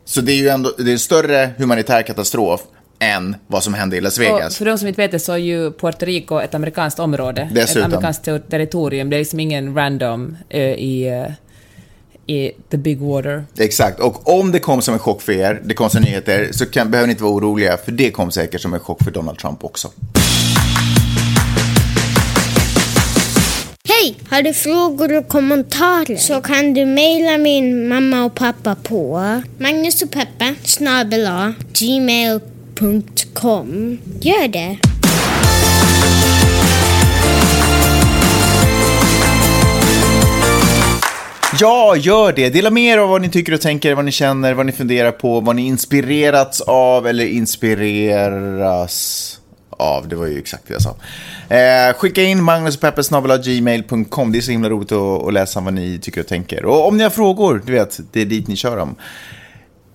[0.05, 2.61] Så det är ju ändå det är en större humanitär katastrof
[2.99, 4.57] än vad som hände i Las Och Vegas.
[4.57, 7.49] för de som inte vet det så är ju Puerto Rico ett amerikanskt område.
[7.53, 7.81] Dessutom.
[7.81, 9.09] Ett amerikanskt ter- territorium.
[9.09, 11.25] Det är liksom ingen random ö i, eh,
[12.29, 13.45] i the big water.
[13.57, 16.65] Exakt, och om det kom som en chock för er, det kom som nyheter, så
[16.65, 19.37] kan, behöver ni inte vara oroliga, för det kom säkert som en chock för Donald
[19.37, 19.91] Trump också.
[23.89, 24.15] Hej!
[24.29, 29.21] Har du frågor och kommentarer så kan du mejla min mamma och pappa på
[29.57, 33.17] Magnus och Peppe snabel-a gmail.com.
[34.21, 34.98] Gör det!
[41.57, 42.49] Ja, gör det.
[42.49, 45.11] Dela med er av vad ni tycker och tänker, vad ni känner, vad ni funderar
[45.11, 48.95] på, vad ni inspirerats av eller inspireras
[49.69, 50.07] av.
[50.07, 50.95] Det var ju exakt det jag sa.
[51.55, 54.31] Eh, skicka in magnuspeppesnabelagmail.com.
[54.31, 56.65] Det är så himla roligt att, att läsa vad ni tycker och tänker.
[56.65, 58.95] Och om ni har frågor, du vet, det är dit ni kör dem.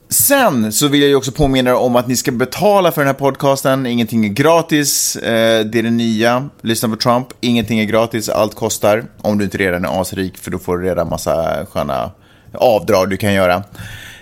[0.08, 3.06] Sen så vill jag ju också påminna er om att ni ska betala för den
[3.08, 3.86] här podcasten.
[3.86, 5.16] Ingenting är gratis.
[5.16, 6.48] Eh, det är det nya.
[6.62, 7.26] Lyssna på Trump.
[7.40, 8.28] Ingenting är gratis.
[8.28, 9.04] Allt kostar.
[9.20, 12.10] Om du inte redan är asrik, för då får du redan massa sköna
[12.52, 13.54] avdrag du kan göra.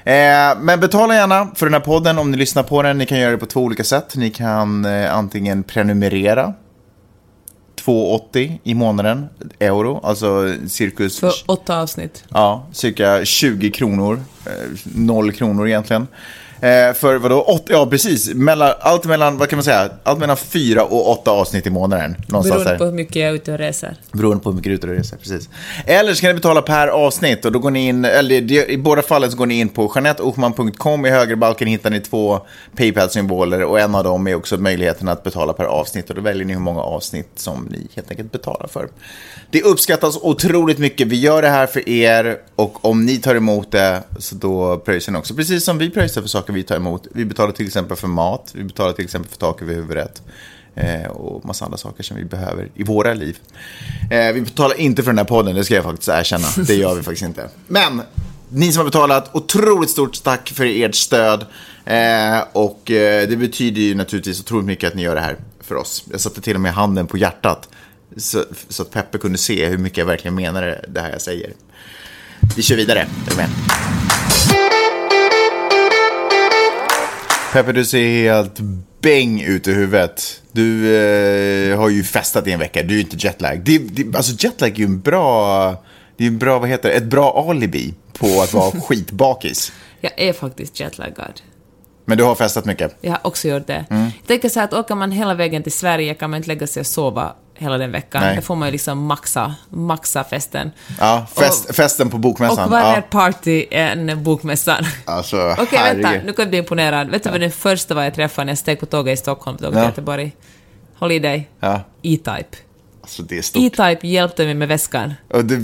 [0.04, 2.98] Eh, men betala gärna för den här podden om ni lyssnar på den.
[2.98, 4.16] Ni kan göra det på två olika sätt.
[4.16, 6.54] Ni kan eh, antingen prenumerera
[7.84, 12.24] 2,80 i månaden, euro, alltså cirkus För åtta avsnitt.
[12.28, 14.22] Ja, cirka 20 kronor.
[14.46, 14.52] Eh,
[14.94, 16.06] noll kronor egentligen.
[16.62, 17.42] Eh, för vadå?
[17.42, 18.34] Åt, ja, precis.
[18.34, 19.90] Mellan, allt mellan, vad kan man säga?
[20.02, 22.16] Allt mellan fyra och åtta avsnitt i månaden.
[22.28, 23.96] Någonstans Beroende på hur mycket jag är ute och reser.
[24.12, 25.48] Beroende på hur mycket du är ute och reser, precis.
[25.86, 29.02] Eller så kan ni betala per avsnitt och då går ni in, eller i båda
[29.02, 31.06] fallen så går ni in på janetteochman.com.
[31.06, 32.40] I högerbalken hittar ni två
[32.76, 36.44] Paypal-symboler och en av dem är också möjligheten att betala per avsnitt och då väljer
[36.44, 38.88] ni hur många avsnitt som ni helt enkelt betalar för.
[39.50, 41.08] Det uppskattas otroligt mycket.
[41.08, 45.12] Vi gör det här för er och om ni tar emot det så då pröjsar
[45.12, 45.34] ni också.
[45.34, 47.06] Precis som vi pröjsar för saker vi ta emot.
[47.14, 50.22] Vi betalar till exempel för mat, vi betalar till exempel för tak över huvudet
[50.74, 53.38] eh, och massa andra saker som vi behöver i våra liv.
[54.10, 56.46] Eh, vi betalar inte för den här podden, det ska jag faktiskt erkänna.
[56.66, 57.48] Det gör vi faktiskt inte.
[57.68, 58.02] Men
[58.48, 61.46] ni som har betalat, otroligt stort tack för ert stöd.
[61.84, 65.74] Eh, och eh, det betyder ju naturligtvis otroligt mycket att ni gör det här för
[65.74, 66.04] oss.
[66.10, 67.68] Jag satte till och med handen på hjärtat
[68.16, 71.52] så, så att Peppe kunde se hur mycket jag verkligen menar det här jag säger.
[72.56, 73.00] Vi kör vidare.
[73.00, 73.48] Är du med?
[77.52, 78.60] Peppe, du ser helt
[79.00, 80.42] bäng ut i huvudet.
[80.52, 83.60] Du eh, har ju festat i en vecka, du är inte jetlag.
[83.64, 85.70] Det, det, alltså jetlag är ju en bra,
[86.16, 89.72] det är en bra, vad heter det, ett bra alibi på att vara skitbakis.
[90.00, 91.40] Jag är faktiskt jetlaggad.
[92.04, 92.96] Men du har festat mycket?
[93.00, 93.84] Jag har också gjort det.
[93.90, 94.02] Mm.
[94.02, 96.66] Jag tänker så här att åker man hela vägen till Sverige kan man inte lägga
[96.66, 98.22] sig och sova hela den veckan.
[98.22, 98.36] Nej.
[98.36, 100.70] Då får man ju liksom maxa, maxa festen.
[100.98, 102.64] Ja, fest, festen på bokmässan.
[102.64, 103.02] Och vad är ja.
[103.10, 104.84] party än bokmässan?
[105.04, 106.26] Alltså, Okej, vänta, herregud.
[106.26, 107.10] nu kan jag bli imponerad.
[107.10, 109.56] Vet du vad den första var jag träffade när jag steg på tåget i Stockholm
[109.56, 109.70] åka Ja.
[109.72, 110.32] till Göteborg?
[110.98, 111.48] Håll i dig.
[111.60, 112.56] Ja, E-Type.
[113.02, 113.62] alltså det är stort.
[113.62, 115.14] E-Type hjälpte mig med väskan.
[115.30, 115.54] Och du,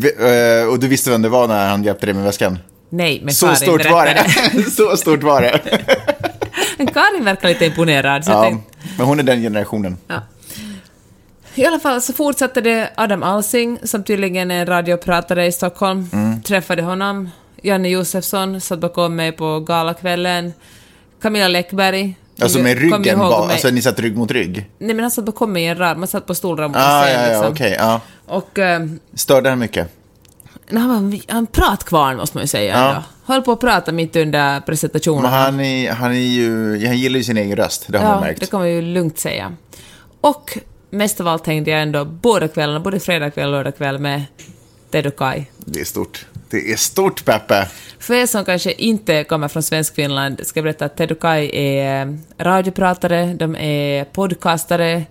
[0.60, 2.58] eh, och du visste vem det var när han hjälpte dig med väskan?
[2.90, 4.24] Nej, men Så stort var det.
[4.70, 5.60] Så stort var det.
[6.94, 8.24] Karin verkar lite imponerad.
[8.24, 9.96] Så Ja, tänkte, men hon är den generationen.
[10.06, 10.20] ja.
[11.58, 16.08] I alla fall så fortsatte det Adam Alsing, som tydligen är radiopratare i Stockholm.
[16.12, 16.42] Mm.
[16.42, 17.30] Träffade honom.
[17.62, 20.52] Janne Josefsson satt bakom mig på galakvällen.
[21.22, 22.14] Camilla Läckberg.
[22.40, 23.52] Alltså med ryggen, ihåg ba, mig.
[23.52, 24.70] alltså ni satt rygg mot rygg?
[24.78, 27.02] Nej men han satt bakom mig i en rad, man satt på stolram mot Ah,
[27.02, 27.52] scen ja, ja, liksom.
[27.52, 27.76] okej.
[27.78, 28.00] ja.
[28.26, 28.80] Och eh,
[29.14, 29.88] Störde han mycket?
[30.70, 32.88] nej, han var en, pratkvarn måste man ju säga Ja.
[32.88, 33.02] ändå.
[33.24, 35.22] Höll på att prata mitt under presentationen.
[35.22, 38.14] Men han, är, han, är ju, han gillar ju sin egen röst, det har man
[38.14, 38.40] Ja, märkt.
[38.40, 39.52] det kan man ju lugnt säga.
[40.20, 40.58] Och
[40.90, 44.24] mest av allt hängde jag ändå båda kvällarna, både fredag kväll och lördag kväll med
[44.90, 45.44] Ted och Kai.
[45.56, 46.26] Det är stort.
[46.50, 47.68] Det är stort, Peppe.
[47.98, 51.50] För er som kanske inte kommer från Svenskfinland ska jag berätta att Ted och Kai
[51.56, 55.04] är eh, radiopratare, de är podcastare,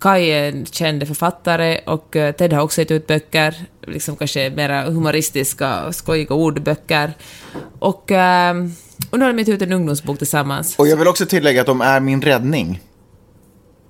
[0.00, 3.54] Kai är en känd författare och eh, Ted har också gett ut böcker,
[3.86, 7.12] liksom kanske mera humoristiska, skojiga ordböcker.
[7.78, 8.54] Och, eh,
[9.10, 10.74] och nu har de gett ut en ungdomsbok tillsammans.
[10.78, 12.80] Och jag vill också tillägga att de är min räddning.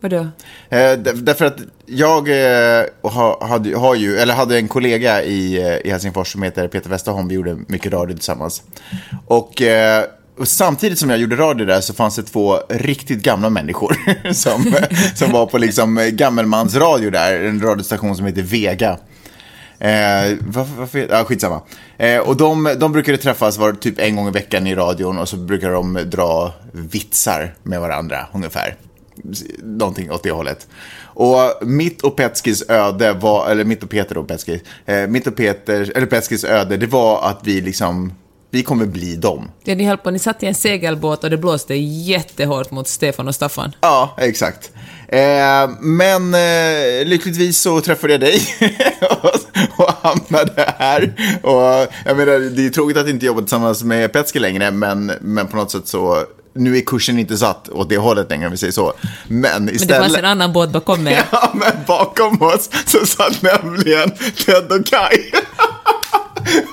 [0.04, 0.28] Vadå?
[0.68, 5.86] Eh, därför att jag eh, ha, hade, har ju, eller hade en kollega i, eh,
[5.86, 7.28] i Helsingfors som heter Peter Westerholm.
[7.28, 8.62] Vi gjorde mycket radio tillsammans.
[9.26, 10.04] Och, eh,
[10.38, 13.96] och samtidigt som jag gjorde radio där så fanns det två riktigt gamla människor
[14.32, 14.74] som,
[15.14, 17.40] som var på liksom gammelmansradio där.
[17.44, 18.98] En radiostation som heter Vega.
[19.78, 21.60] Eh, varför, varför, ja, skitsamma.
[21.98, 25.28] Eh, och de, de brukade träffas var typ en gång i veckan i radion och
[25.28, 28.76] så brukade de dra vitsar med varandra ungefär.
[29.62, 30.68] Någonting åt det hållet.
[31.02, 35.36] Och mitt och Petskis öde var, eller mitt och Peter och Petskis, eh, mitt och
[35.36, 38.12] Peters, eller Petskis öde, det var att vi liksom,
[38.50, 39.50] vi kommer bli dem.
[39.64, 43.28] Ja, ni höll på, ni satt i en segelbåt och det blåste jättehårt mot Stefan
[43.28, 43.72] och Staffan.
[43.80, 44.72] Ja, exakt.
[45.08, 48.40] Eh, men eh, lyckligtvis så träffade jag dig
[49.22, 49.30] och,
[49.78, 51.14] och hamnade här.
[51.42, 55.46] Och jag menar, det är tråkigt att inte jobba tillsammans med Petski längre, men, men
[55.46, 56.24] på något sätt så,
[56.54, 58.92] nu är kursen inte satt åt det hållet längre om vi säger så.
[59.28, 60.02] Men Men det istället...
[60.02, 61.24] fanns en annan båt bakom mig.
[61.32, 64.10] Ja, men bakom oss så satt nämligen
[64.44, 65.30] Ted och Kai.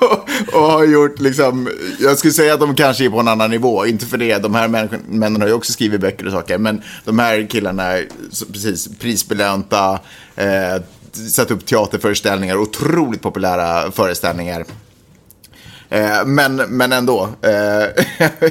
[0.00, 1.68] och, och har gjort liksom,
[2.00, 4.54] jag skulle säga att de kanske är på en annan nivå, inte för det, de
[4.54, 4.68] här
[5.08, 8.08] männen har ju också skrivit böcker och saker, men de här killarna är
[8.52, 10.00] precis prisbelönta,
[10.36, 10.82] eh,
[11.28, 14.64] satt upp teaterföreställningar, otroligt populära föreställningar.
[15.88, 17.28] Eh, men, men ändå.
[17.42, 18.28] Eh,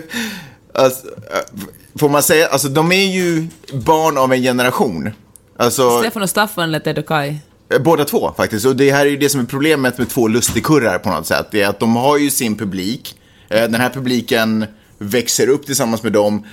[0.73, 1.61] alltså, eh,
[1.99, 5.09] får man säga, alltså de är ju barn av en generation.
[5.57, 7.37] Alltså, Stefan och Staffan eller Ted och Kai.
[7.73, 8.65] Eh, Båda två faktiskt.
[8.65, 11.47] Och det här är ju det som är problemet med två lustigkurrar på något sätt.
[11.51, 13.15] Det är att de har ju sin publik.
[13.49, 14.65] Eh, Den här publiken
[14.97, 16.45] växer upp tillsammans med dem.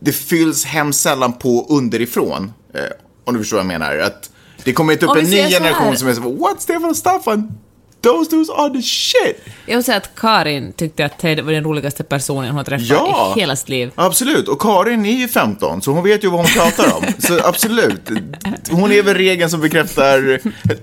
[0.00, 2.52] Det fylls hemskt sällan på underifrån.
[3.24, 3.96] Om du förstår vad jag menar.
[3.98, 4.30] Att
[4.64, 7.52] det kommer inte upp en ny generation som är så What Stefan och Staffan?
[8.00, 9.36] Those dudes are the shit!
[9.66, 12.86] Jag vill säga att Karin tyckte att Ted var den roligaste personen hon har träffat
[12.86, 13.34] Ja.
[13.36, 13.90] i hela sitt liv.
[13.94, 17.04] Absolut, och Karin är ju 15, så hon vet ju vad hon pratar om.
[17.18, 18.10] Så absolut,
[18.70, 20.40] hon är väl regeln som bekräftar,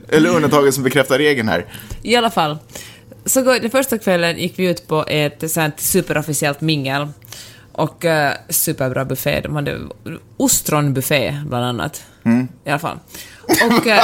[0.10, 1.66] eller undantaget som bekräftar regeln här.
[2.02, 2.58] I alla fall.
[3.26, 7.08] Så den första kvällen gick vi ut på ett sånt superofficiellt mingel.
[7.76, 9.42] Och uh, superbra buffé.
[9.42, 9.80] De hade
[10.38, 12.04] ostronbuffé, bland annat.
[12.26, 12.48] Mm.
[12.66, 12.98] I alla fall.
[13.62, 13.88] Och...
[13.88, 14.04] eh,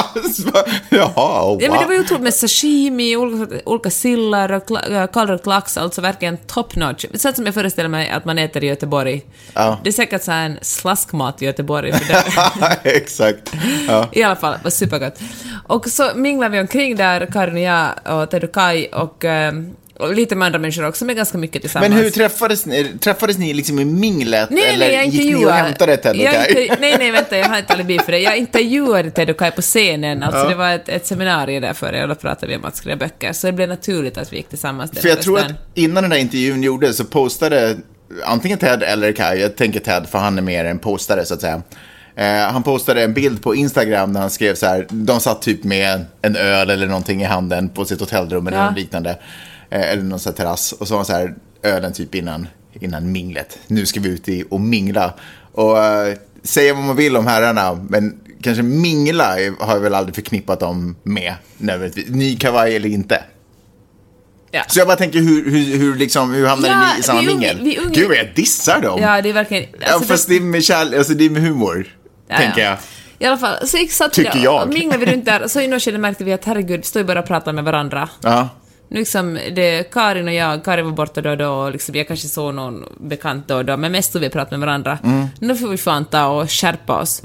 [0.89, 1.61] Jaha, wow.
[1.61, 5.45] Ja, men det var ju otroligt med sashimi, olika, olika sillar och kla- äh, kallrökt
[5.45, 7.05] lax, alltså verkligen top notch.
[7.13, 9.21] Sånt som jag föreställer mig att man äter i Göteborg.
[9.53, 9.79] Ja.
[9.83, 11.93] Det är säkert så en slaskmat i Göteborg.
[12.83, 13.53] Exakt.
[13.87, 14.07] Ja.
[14.11, 15.19] I alla fall, det var supergott.
[15.67, 19.53] Och så minglade vi omkring där, Karin och jag och och Kai, och, eh,
[19.99, 21.89] och lite med andra människor också, men ganska mycket tillsammans.
[21.89, 22.83] Men hur träffades ni?
[22.99, 24.49] Träffades ni liksom i minglet?
[24.49, 27.45] Nej, eller nej, jag gick ni och hämtade Ted och inte, Nej, nej, vänta, jag
[27.45, 28.19] har inte alibi för det.
[28.19, 32.01] Jag intervjuade Ted och Kai på scenen, alltså det var ett, ett seminarium där för
[32.01, 34.49] och då pratade vi om att skriva böcker, så det blev naturligt att vi gick
[34.49, 37.77] tillsammans För jag tror att innan den där intervjun gjordes så postade
[38.25, 41.41] antingen Ted eller Kai, jag tänker Ted för han är mer en postare så att
[41.41, 41.61] säga.
[42.15, 45.63] Eh, han postade en bild på Instagram där han skrev så här, de satt typ
[45.63, 48.65] med en öl eller någonting i handen på sitt hotellrum eller Ja.
[48.69, 49.17] något liknande.
[49.69, 50.71] Eh, eller någon sån här terrass.
[50.71, 52.47] Och så var så här, ölen typ innan,
[52.79, 53.59] innan minglet.
[53.67, 55.13] Nu ska vi ut i och mingla.
[55.51, 60.15] Och eh, säga vad man vill om herrarna, men kanske mingla har jag väl aldrig
[60.15, 61.33] förknippat dem med.
[61.57, 62.09] nödvändigtvis.
[62.09, 63.23] Ny kavaj eller inte.
[64.51, 64.63] Ja.
[64.67, 67.57] Så jag bara tänker, hur, hur, hur, liksom, hur hamnade Ja, ni i samma mingel?
[67.93, 69.01] Gud, vad jag dissar dem.
[69.01, 69.65] Ja, det är verkligen...
[69.79, 71.87] ja, alltså, fast det är med kärlek, alltså det är med humor,
[72.27, 72.67] Ja, tänker ja.
[72.67, 72.77] jag.
[73.19, 74.63] I alla fall, så satt Tycker jag.
[74.63, 77.19] och minglade vi runt där, så i skede märkte vi att herregud, står ju bara
[77.19, 78.09] och pratar med varandra.
[78.21, 78.49] Ja.
[78.91, 82.27] Liksom, det, Karin och jag, Karin var borta då och då, och liksom, jag kanske
[82.27, 84.97] såg någon bekant då och då, men mest stod vi pratade med varandra.
[85.03, 85.27] Mm.
[85.39, 87.21] Nu får vi fan ta och skärpa oss.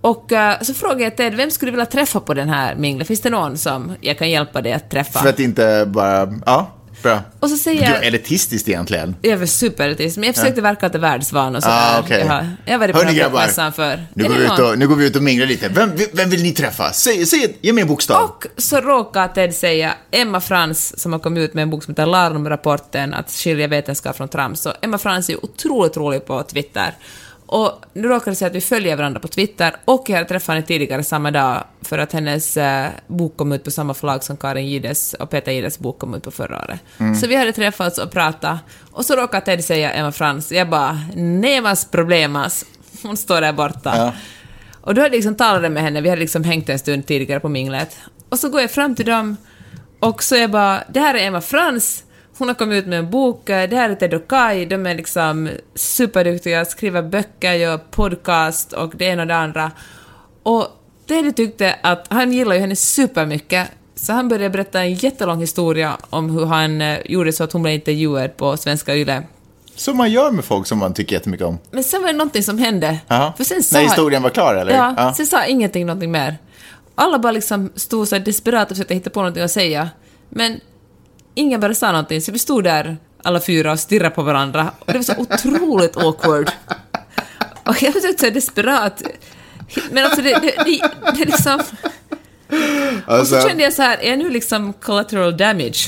[0.00, 3.06] Och eh, så frågade jag Ted, vem skulle du vilja träffa på den här minglet?
[3.06, 5.18] Finns det någon som jag kan hjälpa dig att träffa?
[5.18, 6.70] För att inte bara, ja,
[7.02, 7.22] bra.
[7.40, 8.06] Och så säger jag...
[8.06, 9.16] elitistiskt egentligen.
[9.22, 11.96] Jag var superelitist, men jag försökte verka lite världsvan och sådär.
[11.96, 12.20] Ah, okej.
[12.20, 13.70] jag, har, jag var det på grabbar.
[13.70, 14.06] för...
[14.14, 15.68] Nu Är går, det vi ut och, nu går vi ut och minglar lite.
[15.68, 16.92] Vem, vem vill ni träffa?
[16.92, 18.24] Säg, säg, ge mig en bokstav.
[18.24, 21.92] Och så råkar Ted säga Emma Frans, som har kommit ut med en bok som
[21.92, 24.60] heter Larmrapporten, att skilja vetenskap från trams.
[24.60, 26.94] Så Emma Frans är otroligt rolig på Twitter.
[27.52, 30.54] Och nu råkar det säga att vi följer varandra på Twitter och jag hade träffat
[30.54, 34.36] henne tidigare samma dag för att hennes eh, bok kom ut på samma förlag som
[34.36, 36.80] Karin Gides och Peter Gides bok kom ut på förra året.
[37.20, 38.58] Så vi hade träffats och pratat
[38.90, 42.64] och så råkar Ted säga Emma Frans, jag bara nevas problemas.
[43.02, 43.92] Hon står där borta.
[43.96, 44.12] Ja.
[44.80, 47.40] Och då hade jag liksom talat med henne, vi hade liksom hängt en stund tidigare
[47.40, 47.96] på minglet.
[48.28, 49.36] Och så går jag fram till dem
[50.00, 52.04] och så är jag bara, det här är Emma Frans,
[52.40, 54.94] hon har kommit ut med en bok, det här är Ted och Kai, de är
[54.94, 59.70] liksom superduktiga, skriver böcker, gör podcast och det ena och det andra.
[60.42, 60.66] Och
[61.08, 65.96] Ted tyckte att han gillar ju henne supermycket, så han började berätta en jättelång historia
[66.10, 69.22] om hur han eh, gjorde så att hon blev intervjuad på Svenska Yle.
[69.74, 71.58] Som man gör med folk som man tycker jättemycket om.
[71.70, 72.98] Men sen var det någonting som hände.
[73.08, 74.72] För sen sa När historien var klar, eller?
[74.74, 75.14] Ja, Ja.
[75.14, 76.38] sen sa ingenting någonting mer.
[76.94, 79.88] Alla bara liksom stod så desperat och försökte hitta på någonting att säga.
[80.28, 80.60] Men
[81.40, 84.70] ingen bara sa någonting, så vi stod där alla fyra och stirrade på varandra.
[84.78, 86.50] Och det var så otroligt awkward.
[87.64, 89.02] Och jag försökte så desperat.
[89.90, 91.60] Men alltså det, det, det, det liksom...
[93.06, 95.78] Och Alltså, så kände jag så här, är nu liksom collateral damage?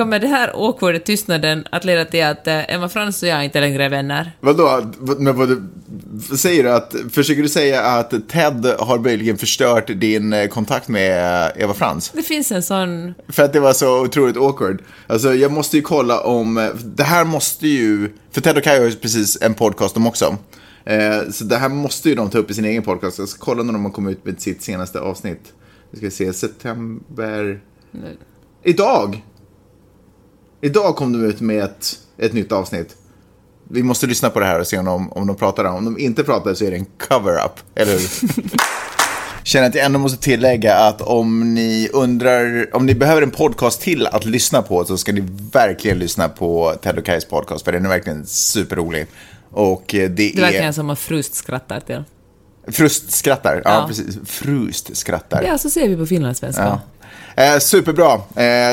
[0.00, 3.60] Kommer det här awkwarda tystnaden att leda till att eh, Emma Frans och jag inte
[3.60, 4.32] längre är vänner?
[4.40, 4.92] vadå?
[5.18, 5.70] Men vad,
[6.30, 6.70] vad säger du?
[6.70, 11.74] Att, försöker du säga att Ted har möjligen förstört din eh, kontakt med eh, Eva
[11.74, 12.10] Frans?
[12.14, 13.14] Det finns en sån...
[13.28, 14.82] För att det var så otroligt awkward.
[15.06, 18.86] Alltså jag måste ju kolla om, det här måste ju, för Ted och Kai har
[18.86, 20.36] ju precis en podcast de också.
[20.84, 23.18] Eh, så det här måste ju de ta upp i sin egen podcast.
[23.18, 25.52] Jag ska kolla när de har kommit ut med sitt senaste avsnitt.
[25.90, 27.60] Vi ska se, september...
[28.62, 29.22] Idag!
[30.60, 32.96] Idag kom de ut med ett, ett nytt avsnitt.
[33.70, 35.64] Vi måste lyssna på det här och se om de, om de pratar.
[35.64, 38.00] Om de inte pratar så är det en cover-up, eller hur?
[39.44, 43.80] Känner att jag ändå måste tillägga att om ni undrar, om ni behöver en podcast
[43.80, 47.72] till att lyssna på så ska ni verkligen lyssna på Ted och Kais podcast för
[47.72, 49.06] den är verkligen superrolig.
[49.50, 50.40] Och eh, det, Det är är...
[50.40, 52.04] verkligen som man frust skrattar till.
[52.68, 53.84] Frust skrattar, ja, Ja.
[53.88, 54.18] precis.
[54.26, 55.42] Frust skrattar.
[55.42, 56.80] Ja, så ser vi på finlandssvenska.
[57.36, 57.42] Ja.
[57.44, 58.12] Eh, superbra.
[58.14, 58.20] Eh,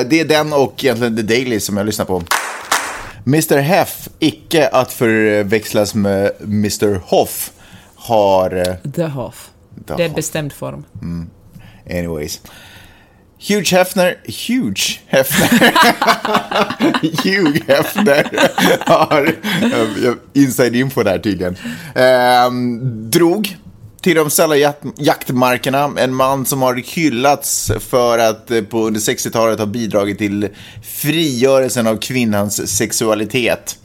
[0.09, 2.23] det är den och egentligen The Daily som jag lyssnar på.
[3.25, 7.51] Mr Heff, icke att förväxlas med Mr Hoff,
[7.95, 8.67] har...
[8.69, 9.49] eh, The Hoff.
[9.87, 10.15] The det är Hoff.
[10.15, 10.85] bestämd form.
[11.89, 12.41] Anyways.
[13.47, 14.15] Hugh Hefner,
[14.47, 15.73] Huge Hefner,
[17.23, 18.49] Hugh Hefner
[18.85, 19.25] har
[19.63, 21.55] eh, inside info där tydligen.
[21.95, 22.79] Ehm,
[23.11, 23.57] drog
[24.07, 25.91] till de sälla jakt- jaktmarkerna.
[25.97, 30.47] En man som har hyllats för att eh, på under 60-talet ha bidragit till
[30.83, 33.79] frigörelsen av kvinnans sexualitet.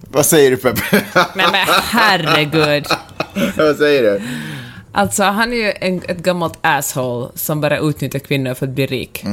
[0.00, 0.80] Vad säger du Peppe?
[1.34, 2.86] Men, men herregud.
[3.56, 4.22] Vad säger du?
[4.92, 8.86] Alltså, han är ju en, ett gammalt asshole som bara utnyttjar kvinnor för att bli
[8.86, 9.24] rik.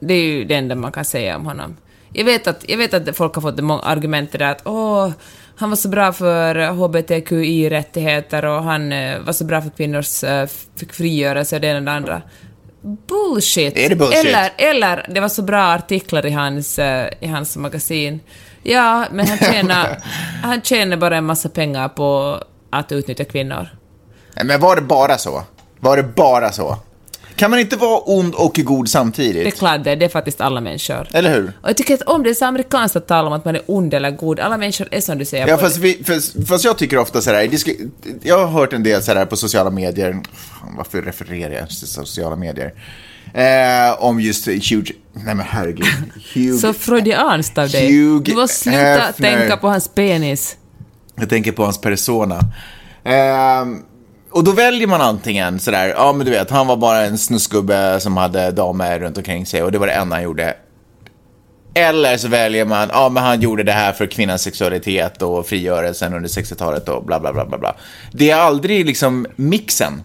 [0.00, 1.76] Det är ju det enda man kan säga om honom.
[2.12, 5.10] Jag vet att, jag vet att folk har fått många argument där att åh,
[5.60, 10.48] han var så bra för hbtqi-rättigheter och han eh, var så bra för kvinnors eh,
[10.92, 12.22] frigörelse och det ena och det andra.
[12.82, 13.98] Bullshit!
[13.98, 14.24] Bullshit?
[14.24, 18.20] Eller, eller det var så bra artiklar i hans, eh, i hans magasin.
[18.62, 20.02] Ja, men han tjänar,
[20.42, 22.38] han tjänar bara en massa pengar på
[22.70, 23.68] att utnyttja kvinnor.
[24.44, 25.42] Men var det bara så?
[25.80, 26.76] Var det bara så?
[27.40, 29.44] Kan man inte vara ond och god samtidigt?
[29.44, 31.08] Det är klart det, det är faktiskt alla människor.
[31.12, 31.52] Eller hur?
[31.62, 33.62] Och jag tycker att om det är så amerikanskt att tala om att man är
[33.66, 35.48] ond eller god, alla människor är som du säger.
[35.48, 37.48] Ja, fast, vi, fast, fast jag tycker ofta sådär,
[38.22, 40.16] jag har hört en del sådär på sociala medier,
[40.76, 42.72] varför refererar jag till sociala medier?
[43.34, 45.86] Eh, om just Hugh, nej men herregud,
[46.34, 47.86] Hugh, Så freudianskt av dig.
[47.86, 49.38] Hugh du måste sluta Hefner.
[49.38, 50.56] tänka på hans penis.
[51.14, 52.40] jag tänker på hans persona.
[53.04, 53.64] Eh,
[54.30, 58.00] och då väljer man antingen sådär, ja men du vet, han var bara en snusgubbe
[58.00, 60.56] som hade damer runt omkring sig och det var det enda han gjorde.
[61.74, 66.14] Eller så väljer man, ja men han gjorde det här för kvinnans sexualitet och frigörelsen
[66.14, 67.74] under 60-talet och bla bla bla bla bla.
[68.12, 70.02] Det är aldrig liksom mixen.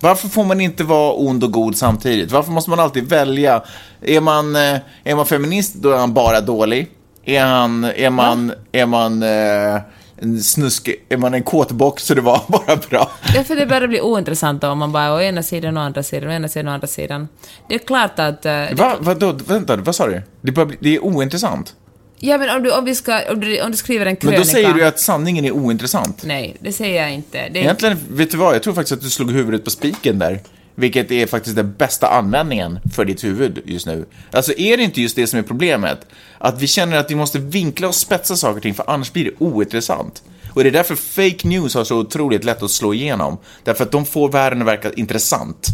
[0.00, 2.32] Varför får man inte vara ond och god samtidigt?
[2.32, 3.62] Varför måste man alltid välja?
[4.00, 6.88] Är man, eh, är man feminist, då är han bara dålig.
[7.24, 9.80] Är, han, är man, är man eh,
[10.22, 13.10] en snusk, är man en kåtbock så det var bara bra.
[13.34, 16.32] Därför det börjar bli ointressant om man bara å ena sidan och andra sidan, å
[16.32, 17.28] ena sidan och andra sidan.
[17.68, 18.46] Det är klart att...
[18.46, 20.22] eh, Va, vadå, vänta, vad sa du?
[20.40, 21.74] Det, börjar bli, det är ointressant.
[22.18, 24.38] Ja, men om du, om vi ska, om du, om du skriver en Men krönika...
[24.40, 26.22] då säger du att sanningen är ointressant.
[26.24, 27.48] Nej, det säger jag inte.
[27.52, 28.54] Det är Egentligen, vet du vad?
[28.54, 30.40] Jag tror faktiskt att du slog huvudet på spiken där.
[30.80, 34.04] Vilket är faktiskt den bästa användningen för ditt huvud just nu.
[34.32, 36.06] Alltså är det inte just det som är problemet?
[36.38, 39.24] Att vi känner att vi måste vinkla och spetsa saker och ting för annars blir
[39.24, 40.22] det ointressant.
[40.52, 43.38] Och det är därför fake news har så otroligt lätt att slå igenom.
[43.64, 45.66] Därför att de får världen att verka intressant.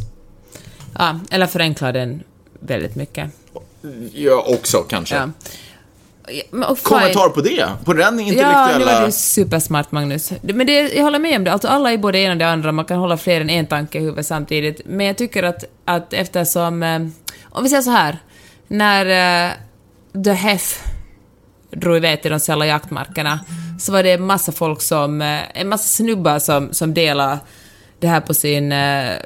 [0.99, 2.23] Ja, eller förenklar den
[2.61, 3.31] väldigt mycket.
[4.13, 5.17] Ja, också kanske.
[5.17, 5.31] Ja.
[6.27, 6.77] Fine.
[6.83, 7.69] Kommentar på det?
[7.85, 9.01] På den Ja, nu intellektuella...
[9.01, 10.33] var du supersmart, Magnus.
[10.43, 11.53] Men det, jag håller med om det.
[11.53, 12.73] Alltså, alla är både ena och det andra.
[12.73, 14.81] Man kan hålla fler än en tanke i huvudet samtidigt.
[14.85, 16.83] Men jag tycker att, att eftersom...
[16.83, 17.01] Eh,
[17.45, 18.19] om vi säger så här.
[18.69, 19.07] När
[19.47, 19.53] eh,
[20.25, 20.83] The Hef
[21.71, 23.41] drog iväg till de sälla jaktmarkerna
[23.81, 25.23] så var det en massa folk som...
[25.23, 27.39] Eh, en massa snubbar som, som delade
[27.99, 28.73] det här på sin...
[28.73, 29.17] Eh,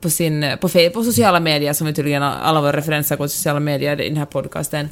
[0.00, 3.60] på, sin, på, på sociala medier, som vi tydligen alla våra referenser går till sociala
[3.60, 4.88] medier i den här podcasten.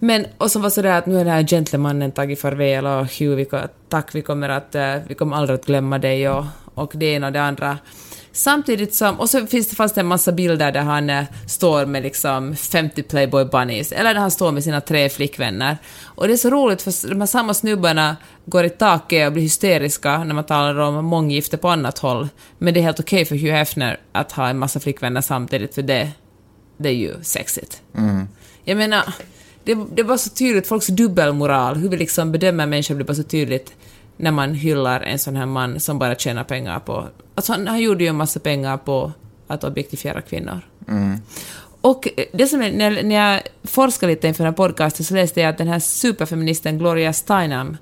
[0.00, 3.36] Men, och som var sådär att nu är den här gentlemannen tagit farväl och Hugh,
[3.36, 3.46] vi,
[3.88, 7.26] tack, vi kommer, att, eh, vi kommer aldrig att glömma dig och, och det ena
[7.26, 7.78] och det andra.
[8.32, 12.02] Samtidigt som, och så finns det fast en massa bilder där han eh, står med
[12.02, 15.78] liksom 50 Playboy bunnies, eller där han står med sina tre flickvänner.
[16.04, 19.42] Och det är så roligt för de här samma snubbarna går i taket och blir
[19.42, 22.28] hysteriska när man talar om månggifte på annat håll.
[22.58, 25.82] Men det är helt okej för Hugh Hefner att ha en massa flickvänner samtidigt, för
[25.82, 26.10] det,
[26.76, 27.82] det är ju sexigt.
[28.64, 29.14] Jag menar,
[29.64, 33.22] det, det var så tydligt, folks dubbelmoral, hur vi liksom bedömer människor blir bara så
[33.22, 33.72] tydligt
[34.16, 37.08] när man hyllar en sån här man som bara tjänar pengar på...
[37.34, 39.12] Alltså han, han gjorde ju en massa pengar på
[39.46, 40.60] att objektifiera kvinnor.
[41.80, 45.40] Och det som är, när, när jag forskade lite inför den här podcasten så läste
[45.40, 47.76] jag att den här superfeministen Gloria Steinem,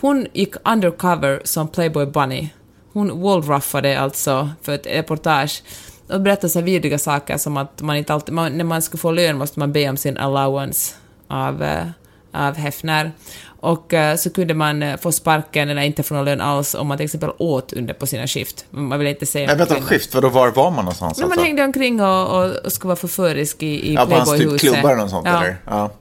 [0.00, 2.48] hon gick undercover som Playboy Bunny.
[2.92, 5.62] Hon wallruffade alltså för ett reportage
[6.08, 8.98] och berättade så här vidriga saker som att man inte alltid, man, när man ska
[8.98, 10.94] få lön måste man be om sin allowance
[11.28, 11.86] av, eh,
[12.32, 13.12] av Hefner.
[13.60, 16.86] Och eh, så kunde man eh, få sparken eller inte få någon lön alls om
[16.86, 18.64] man till exempel åt under på sina skift.
[18.70, 21.18] Man vill inte säga Nej, vänta, skift, vadå, var var man någonstans?
[21.18, 21.46] Men man alltså?
[21.46, 24.60] hängde omkring och, och, och skulle vara förförisk i, i Ja, typ Playboy-huset.
[24.60, 25.42] klubbar eller något sånt, ja.
[25.42, 25.56] eller?
[25.66, 25.92] Ja.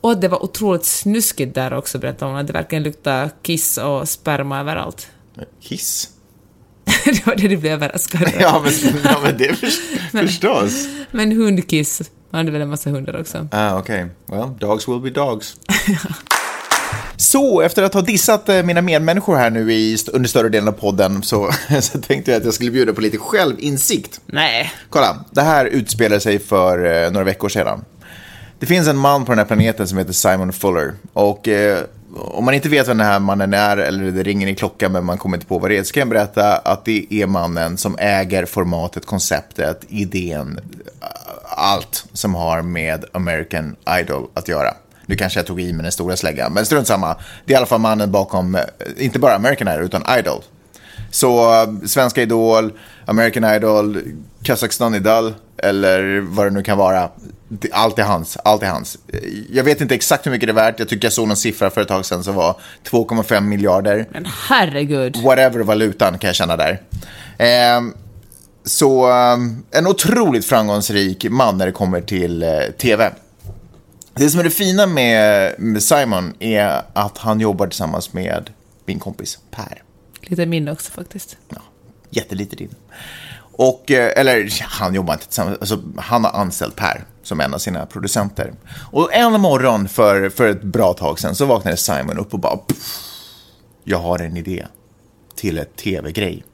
[0.00, 2.46] Och det var otroligt snuskigt där också, berättade hon.
[2.46, 5.08] Det verkligen luktade kiss och sperma överallt.
[5.62, 6.08] Kiss?
[7.04, 8.32] det var det du blev överraskad över.
[8.40, 8.72] Ja, men,
[9.04, 9.66] ja, men det för,
[10.26, 10.86] förstås.
[11.10, 12.02] Men hundkiss.
[12.30, 13.48] Han hade väl en massa hundar också.
[13.52, 15.56] Ah, Okej, well, dogs will be dogs.
[17.22, 20.72] Så, efter att ha dissat eh, mina medmänniskor här nu i, under större delen av
[20.72, 21.50] podden så,
[21.80, 24.20] så tänkte jag att jag skulle bjuda på lite självinsikt.
[24.26, 24.72] Nej.
[24.90, 27.84] Kolla, det här utspelar sig för eh, några veckor sedan.
[28.58, 30.92] Det finns en man på den här planeten som heter Simon Fuller.
[31.12, 31.78] Och eh,
[32.16, 35.04] om man inte vet vem den här mannen är, eller det ringer i klockan men
[35.04, 37.76] man kommer inte på vad det är, så kan jag berätta att det är mannen
[37.78, 40.60] som äger formatet, konceptet, idén,
[41.00, 41.06] eh,
[41.56, 44.74] allt som har med American Idol att göra.
[45.12, 47.16] Nu kanske jag tog i med den stora släggan, men strunt samma.
[47.44, 48.62] Det är i alla fall mannen bakom, eh,
[48.98, 50.42] inte bara American Idol, utan Idol.
[51.10, 52.72] Så eh, Svenska Idol,
[53.06, 54.00] American Idol,
[54.42, 57.08] Kazakstan Idol eller vad det nu kan vara.
[57.72, 58.98] Allt är hans, allt är hans.
[59.12, 59.18] Eh,
[59.50, 60.78] Jag vet inte exakt hur mycket det är värt.
[60.78, 62.56] Jag tycker jag såg någon siffra för ett tag sedan som var
[62.90, 64.06] 2,5 miljarder.
[64.10, 65.16] Men herregud.
[65.16, 66.80] Whatever valutan kan jag känna där.
[67.38, 67.94] Ehm,
[68.64, 69.06] så
[69.70, 72.48] en otroligt framgångsrik man när det kommer till eh,
[72.78, 73.10] tv.
[74.14, 78.50] Det som är det fina med, med Simon är att han jobbar tillsammans med
[78.84, 79.82] min kompis Per.
[80.20, 81.36] Lite min också faktiskt.
[81.48, 81.62] Ja,
[82.10, 82.74] jättelite din.
[83.54, 87.58] Och, eh, eller han jobbar inte tillsammans, alltså, han har anställt Per som en av
[87.58, 88.52] sina producenter.
[88.90, 92.56] Och en morgon för, för ett bra tag sedan så vaknade Simon upp och bara,
[92.56, 92.98] "Pff,
[93.84, 94.66] jag har en idé
[95.34, 96.44] till ett tv-grej.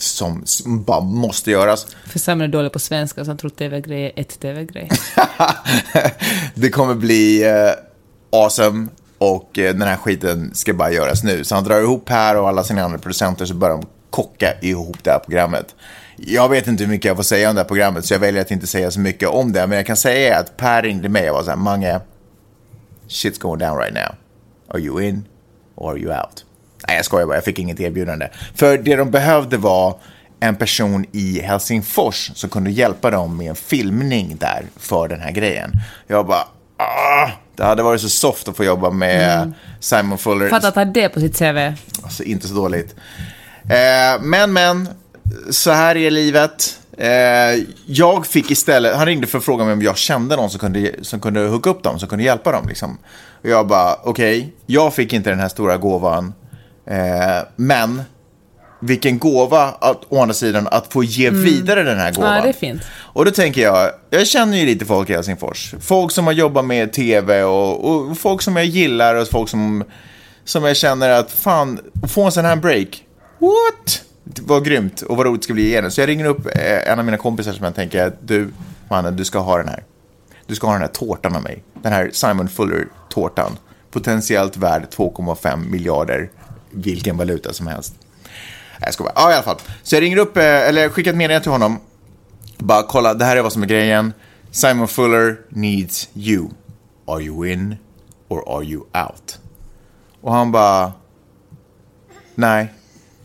[0.00, 1.86] Som bara måste göras.
[2.06, 4.90] För Simon är dålig på svenska så han tror TV-grej är ett TV-grej.
[6.54, 7.72] det kommer bli eh,
[8.32, 8.88] awesome
[9.18, 11.44] och eh, den här skiten ska bara göras nu.
[11.44, 15.04] Så han drar ihop Per och alla sina andra producenter så börjar de kocka ihop
[15.04, 15.74] det här programmet.
[16.16, 18.42] Jag vet inte hur mycket jag får säga om det här programmet så jag väljer
[18.42, 19.66] att inte säga så mycket om det.
[19.66, 22.00] Men jag kan säga att Per ringde mig och var så här, Mange,
[23.08, 24.14] shit's going down right now.
[24.68, 25.24] Are you in
[25.74, 26.44] or are you out?
[26.86, 27.36] Nej, jag skojar bara.
[27.36, 28.28] Jag fick inget erbjudande.
[28.54, 29.98] För det de behövde var
[30.40, 35.30] en person i Helsingfors som kunde hjälpa dem med en filmning där för den här
[35.30, 35.72] grejen.
[36.06, 36.44] Jag bara,
[36.76, 40.48] ah, det hade varit så soft att få jobba med Simon Fuller.
[40.48, 41.72] Fatta att ha det på sitt CV.
[42.02, 42.94] Alltså inte så dåligt.
[43.62, 44.88] Eh, men, men,
[45.50, 46.78] så här är livet.
[46.98, 50.60] Eh, jag fick istället, han ringde för att fråga mig om jag kände någon som
[50.60, 52.68] kunde, som kunde hooka upp dem, som kunde hjälpa dem.
[52.68, 52.98] Liksom.
[53.42, 56.34] Och jag bara, okej, jag fick inte den här stora gåvan.
[56.90, 58.02] Eh, men
[58.80, 62.36] vilken gåva, att, å andra sidan, att få ge vidare den här gåvan.
[62.36, 62.82] Ja, det är fint.
[62.90, 65.74] Och då tänker jag, jag känner ju lite folk i Helsingfors.
[65.80, 69.84] Folk som har jobbat med tv och, och folk som jag gillar och folk som,
[70.44, 73.02] som jag känner att fan, få en sån här break.
[73.38, 74.02] What?
[74.24, 75.90] Var grymt och vad roligt det ska bli igen.
[75.90, 78.50] Så jag ringer upp eh, en av mina kompisar som jag tänker att du,
[78.90, 79.84] mannen, du ska ha den här.
[80.46, 81.64] Du ska ha den här tårtan av mig.
[81.82, 83.58] Den här Simon Fuller-tårtan.
[83.90, 86.30] Potentiellt värd 2,5 miljarder,
[86.70, 87.94] vilken valuta som helst.
[88.80, 89.12] Jag ska bara.
[89.16, 89.56] Ja, i alla fall.
[89.82, 91.80] Så jag ringer upp, eh, eller skickar ett meddelande till honom.
[92.58, 94.12] Bara kolla, det här är vad som är grejen.
[94.50, 96.48] Simon Fuller needs you.
[97.06, 97.76] Are you in
[98.28, 99.38] or are you out?
[100.20, 100.92] Och han bara,
[102.34, 102.72] nej.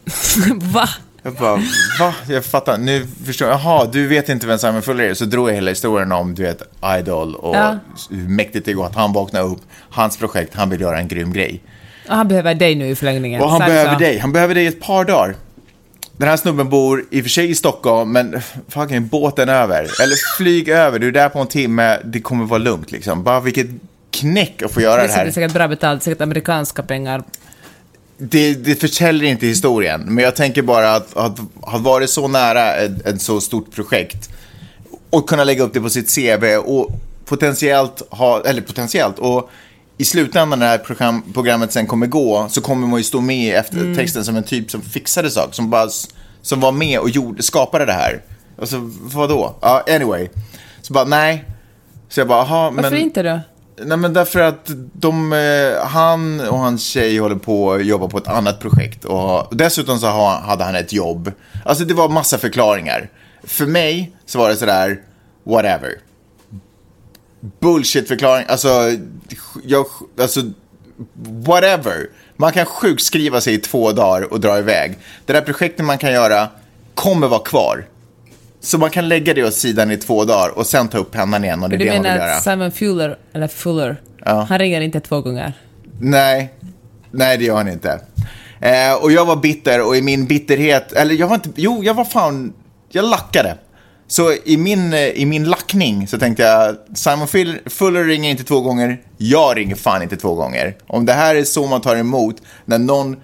[0.74, 0.90] Va?
[1.26, 1.56] Jag bara,
[2.00, 2.14] va?
[2.28, 2.78] Jag fattar.
[2.78, 3.60] Nu förstår jag.
[3.60, 5.14] Jaha, du vet inte vem Simon Fuller är.
[5.14, 6.62] Så drog jag hela historien om, du vet,
[7.00, 7.78] Idol och Ja.
[8.10, 9.62] hur mäktigt det går att han vaknar upp.
[9.90, 11.64] Hans projekt, han vill göra en grym grej.
[12.08, 13.42] Och han behöver dig nu i förlängningen.
[13.42, 14.18] Och han Sagt behöver dig.
[14.18, 15.36] Han behöver dig i ett par dagar.
[16.18, 19.82] Den här snubben bor i och för sig i Stockholm, men fucking båten över.
[20.02, 23.24] Eller flyg över, du är där på en timme, det kommer vara lugnt liksom.
[23.24, 23.68] Bara vilket
[24.12, 25.32] knäck att få göra Det det är här.
[25.32, 27.24] säkert bra betalt, säkert amerikanska pengar.
[28.18, 32.76] Det, det förtäljer inte historien, men jag tänker bara att, att ha varit så nära
[32.76, 34.30] ett, ett så stort projekt
[35.10, 36.92] och kunna lägga upp det på sitt CV och
[37.26, 39.50] potentiellt ha, eller potentiellt, och
[40.04, 43.22] i slutändan när det här program, programmet sen kommer gå så kommer man ju stå
[43.22, 45.88] med i eftertexten som en typ som fixade saker, som bara,
[46.42, 48.22] som var med och gjorde, skapade det här.
[48.60, 49.56] Alltså, vadå?
[49.62, 50.30] Ja, anyway.
[50.82, 51.46] Så bara, nej.
[52.10, 52.84] Så jag bara, aha, men...
[52.84, 53.40] Varför inte då?
[53.86, 58.18] Nej men därför att de, eh, han och hans tjej håller på att jobba på
[58.18, 59.06] ett annat projekt.
[59.06, 61.32] Och dessutom så ha- hade han ett jobb.
[61.66, 63.10] Alltså det var massa förklaringar.
[63.44, 64.98] För mig så var det sådär,
[65.46, 65.90] whatever.
[67.60, 68.70] Bullshit-förklaring, alltså,
[69.64, 69.86] jag,
[70.20, 70.42] alltså,
[71.46, 72.08] whatever.
[72.38, 74.98] Man kan sjukskriva sig i två dagar och dra iväg.
[75.26, 76.48] Det där projektet man kan göra
[76.94, 77.86] kommer vara kvar.
[78.60, 81.44] Så man kan lägga det åt sidan i två dagar och sen ta upp pennan
[81.44, 82.36] igen och det är Du det man vill menar göra.
[82.38, 85.54] att Simon Fuller, eller Fuller, han ringer inte två gånger?
[86.00, 86.54] Nej,
[87.12, 88.00] nej det gör han inte.
[88.60, 91.94] Eh, och jag var bitter och i min bitterhet, eller jag var inte, jo jag
[91.94, 92.54] var fan,
[92.90, 93.58] jag lackade.
[94.14, 97.28] Så i min, eh, i min lackning så tänkte jag, Simon
[97.66, 100.76] Fuller ringer inte två gånger, jag ringer fan inte två gånger.
[100.88, 102.36] Om det här är så man tar emot,
[102.66, 103.18] när någon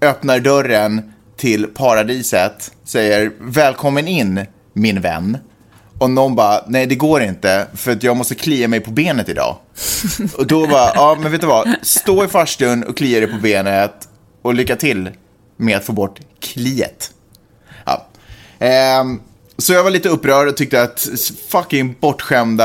[0.00, 5.38] öppnar dörren till paradiset, säger välkommen in min vän.
[5.98, 9.28] Och någon bara, nej det går inte för att jag måste klia mig på benet
[9.28, 9.56] idag.
[10.36, 13.38] Och då bara, ja men vet du vad, stå i farstun och klia dig på
[13.38, 14.08] benet
[14.42, 15.10] och lycka till
[15.56, 17.10] med att få bort kliet.
[17.84, 18.06] Ja.
[18.58, 19.20] Ehm,
[19.58, 21.08] så jag var lite upprörd och tyckte att
[21.48, 22.64] fucking bortskämda...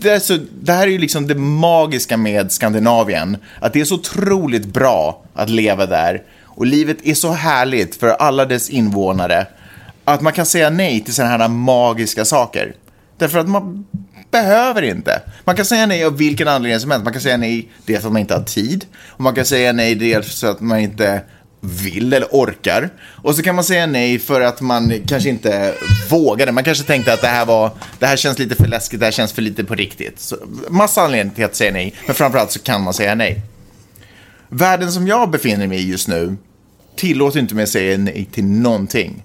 [0.00, 3.36] Det, är så, det här är ju liksom det magiska med Skandinavien.
[3.60, 6.22] Att det är så otroligt bra att leva där.
[6.44, 9.46] Och livet är så härligt för alla dess invånare.
[10.04, 12.74] Att man kan säga nej till sådana här magiska saker.
[13.18, 13.86] Därför att man
[14.30, 15.22] behöver inte.
[15.44, 17.04] Man kan säga nej av vilken anledning som helst.
[17.04, 18.84] Man kan säga nej dels för att man inte har tid.
[19.06, 21.22] Och man kan säga nej dels för att man inte
[21.66, 22.90] vill eller orkar.
[23.04, 25.74] Och så kan man säga nej för att man kanske inte
[26.10, 26.52] vågade.
[26.52, 29.12] Man kanske tänkte att det här, var, det här känns lite för läskigt, det här
[29.12, 30.20] känns för lite på riktigt.
[30.20, 30.36] Så,
[30.68, 33.40] massa anledningar till att säga nej, men framförallt så kan man säga nej.
[34.48, 36.36] Världen som jag befinner mig i just nu
[36.96, 39.22] tillåter inte mig att säga nej till någonting.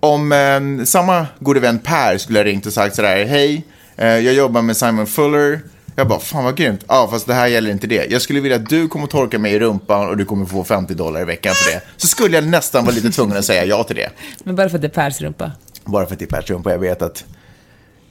[0.00, 3.64] Om eh, samma gode vän Per skulle ha ringt och sagt sådär, hej,
[3.96, 5.60] eh, jag jobbar med Simon Fuller.
[5.96, 6.84] Jag bara, fan vad grymt.
[6.88, 8.06] Ja, fast det här gäller inte det.
[8.10, 10.94] Jag skulle vilja att du kommer torka mig i rumpan och du kommer få 50
[10.94, 11.80] dollar i veckan för det.
[11.96, 14.10] Så skulle jag nästan vara lite tvungen att säga ja till det.
[14.44, 15.52] Men bara för att det är Pers rumpa.
[15.84, 16.70] Bara för att det är Pers rumpa.
[16.70, 17.24] Jag vet att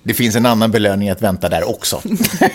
[0.04, 2.02] det finns en annan belöning att vänta där också.
[2.04, 2.50] Nej,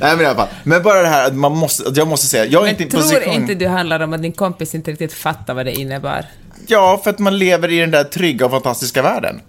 [0.00, 0.48] men i alla fall.
[0.64, 2.86] Men bara det här att man måste, att jag måste säga, jag är inte i
[2.86, 3.34] Men tror position...
[3.34, 6.24] inte du handlar om att din kompis inte riktigt fattar vad det innebar?
[6.66, 9.40] Ja, för att man lever i den där trygga och fantastiska världen.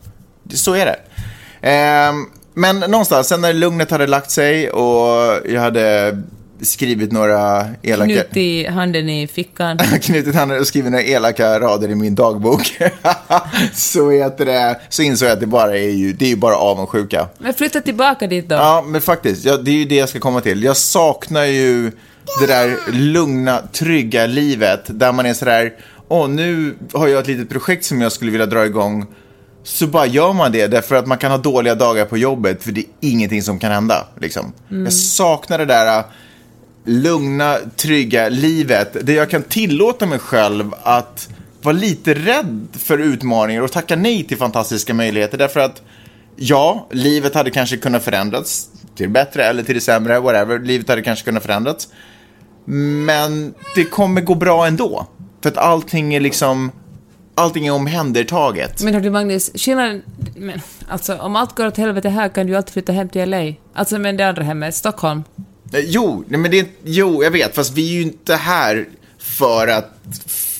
[0.54, 1.00] Så är det.
[1.62, 2.26] Ehm,
[2.60, 6.18] men någonstans, sen när lugnet hade lagt sig och jag hade
[6.62, 8.14] skrivit några elaka...
[8.14, 9.78] Knutit handen i fickan.
[10.02, 12.78] knutit handen och skrivit några elaka rader i min dagbok.
[13.74, 16.56] så, heter det, så insåg jag att det bara är ju, det är ju bara
[16.56, 17.28] avundsjuka.
[17.38, 18.56] Men flytta tillbaka dit då.
[18.56, 20.64] Ja, men faktiskt, ja, det är ju det jag ska komma till.
[20.64, 21.92] Jag saknar ju
[22.42, 25.74] det där lugna, trygga livet där man är sådär,
[26.08, 29.06] åh, nu har jag ett litet projekt som jag skulle vilja dra igång.
[29.64, 32.72] Så bara gör man det därför att man kan ha dåliga dagar på jobbet för
[32.72, 34.08] det är ingenting som kan hända.
[34.22, 34.54] Liksom.
[34.70, 36.06] Jag saknar det där äh,
[36.86, 41.30] lugna, trygga livet där jag kan tillåta mig själv att
[41.62, 45.38] vara lite rädd för utmaningar och tacka nej till fantastiska möjligheter.
[45.38, 45.82] Därför att
[46.36, 50.60] ja, livet hade kanske kunnat förändras till det bättre eller till det sämre, whatever.
[50.60, 51.88] Livet hade kanske kunnat förändras.
[53.06, 55.08] Men det kommer gå bra ändå.
[55.42, 56.72] För att allting är liksom,
[57.40, 58.84] allting är omhändertaget.
[58.84, 60.02] Men hördu Magnus, skillnaden...
[60.36, 63.30] Men, alltså, om allt går åt helvete här kan du ju alltid flytta hem till
[63.30, 63.54] LA.
[63.74, 65.24] Alltså, men det andra hemmet, Stockholm.
[65.74, 68.88] Eh, Jo, nej, men det, jo, jag vet, fast vi är ju inte här
[69.20, 69.92] för att...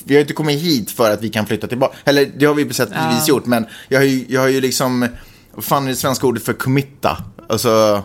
[0.04, 1.96] Vi har ju inte kommit hit för att vi kan flytta tillbaka.
[2.04, 4.48] Eller det har vi på sätt och vis gjort, men jag har ju, jag har
[4.48, 5.08] ju liksom...
[5.54, 7.24] Vad fan är det svenska ordet för committa?
[7.48, 8.02] Alltså...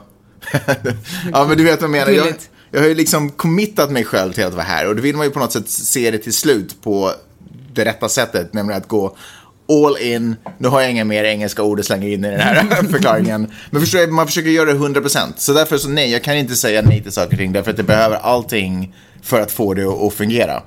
[1.32, 2.12] ja, men du vet vad jag menar.
[2.12, 2.50] Jag, Gulligt.
[2.72, 5.26] jag har ju liksom committat mig själv till att vara här och då vill man
[5.26, 7.12] ju på något sätt se det till slut på
[7.76, 9.18] det rätta sättet, nämligen att gå
[9.86, 10.36] all in.
[10.58, 13.52] Nu har jag inga mer engelska ord att slänga in i den här förklaringen.
[13.72, 15.34] Men förstår jag, man försöker göra det 100%.
[15.38, 17.78] Så därför så nej, jag kan inte säga nej till saker och ting därför att
[17.78, 20.64] det behöver allting för att få det att, fungera.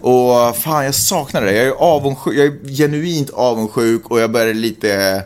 [0.00, 1.52] Och fan, jag saknar det.
[1.52, 5.22] Jag är avundsjuk, jag är genuint avundsjuk och jag börjar lite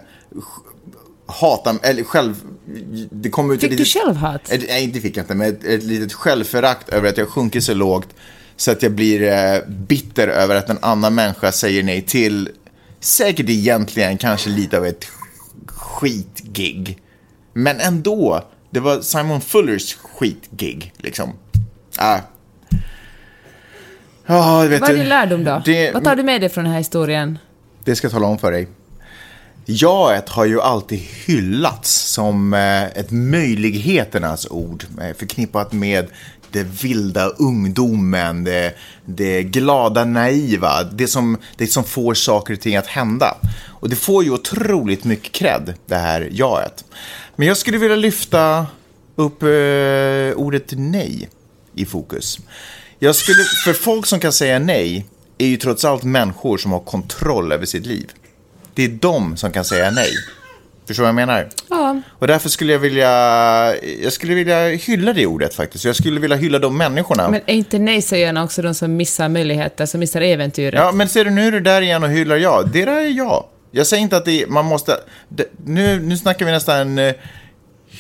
[1.27, 2.35] hata, eller själv,
[3.11, 4.51] det kommer ut Fick ett du litet- självhat?
[4.53, 7.61] ett, nej, inte fick jag inte, men ett, ett litet självförakt över att jag sjunker
[7.61, 8.09] så lågt
[8.61, 12.49] så att jag blir eh, bitter över att en annan människa säger nej till
[13.01, 15.05] säkert egentligen kanske lite av ett
[15.67, 16.99] skitgig.
[17.53, 21.33] Men ändå, det var Simon Fullers skitgig, liksom.
[21.97, 22.19] Ah.
[24.27, 25.63] Ja, vet Vad är din lärdom då?
[25.65, 27.39] Det, Vad tar du med dig från den här historien?
[27.85, 28.69] det ska jag tala om för dig.
[29.65, 36.07] Jaet har ju alltid hyllats som eh, ett möjligheternas ord, eh, förknippat med
[36.53, 38.75] det vilda ungdomen, det,
[39.05, 43.37] det glada naiva, det som, det som får saker och ting att hända.
[43.81, 46.85] Och det får ju otroligt mycket cred, det här jaet.
[47.37, 48.67] Men jag skulle vilja lyfta
[49.17, 51.29] upp eh, ordet nej
[51.75, 52.39] i fokus.
[52.99, 55.07] Jag skulle, för folk som kan säga nej
[55.39, 58.11] är ju trots allt människor som har kontroll över sitt liv.
[58.75, 60.11] Det är de som kan säga nej.
[60.91, 61.49] Förstår du vad jag menar?
[61.69, 62.01] Ja.
[62.19, 63.07] Och därför skulle jag vilja,
[64.03, 65.85] jag skulle vilja hylla det ordet faktiskt.
[65.85, 67.29] Jag skulle vilja hylla de människorna.
[67.29, 70.81] Men är inte nej-sägarna också de som missar möjligheter, som missar äventyret?
[70.81, 72.69] Ja, men ser du, nu är du där igen och hyllar jag.
[72.73, 73.45] Det där är jag.
[73.71, 74.97] Jag säger inte att det, man måste...
[75.29, 77.13] Det, nu, nu snackar vi nästan uh,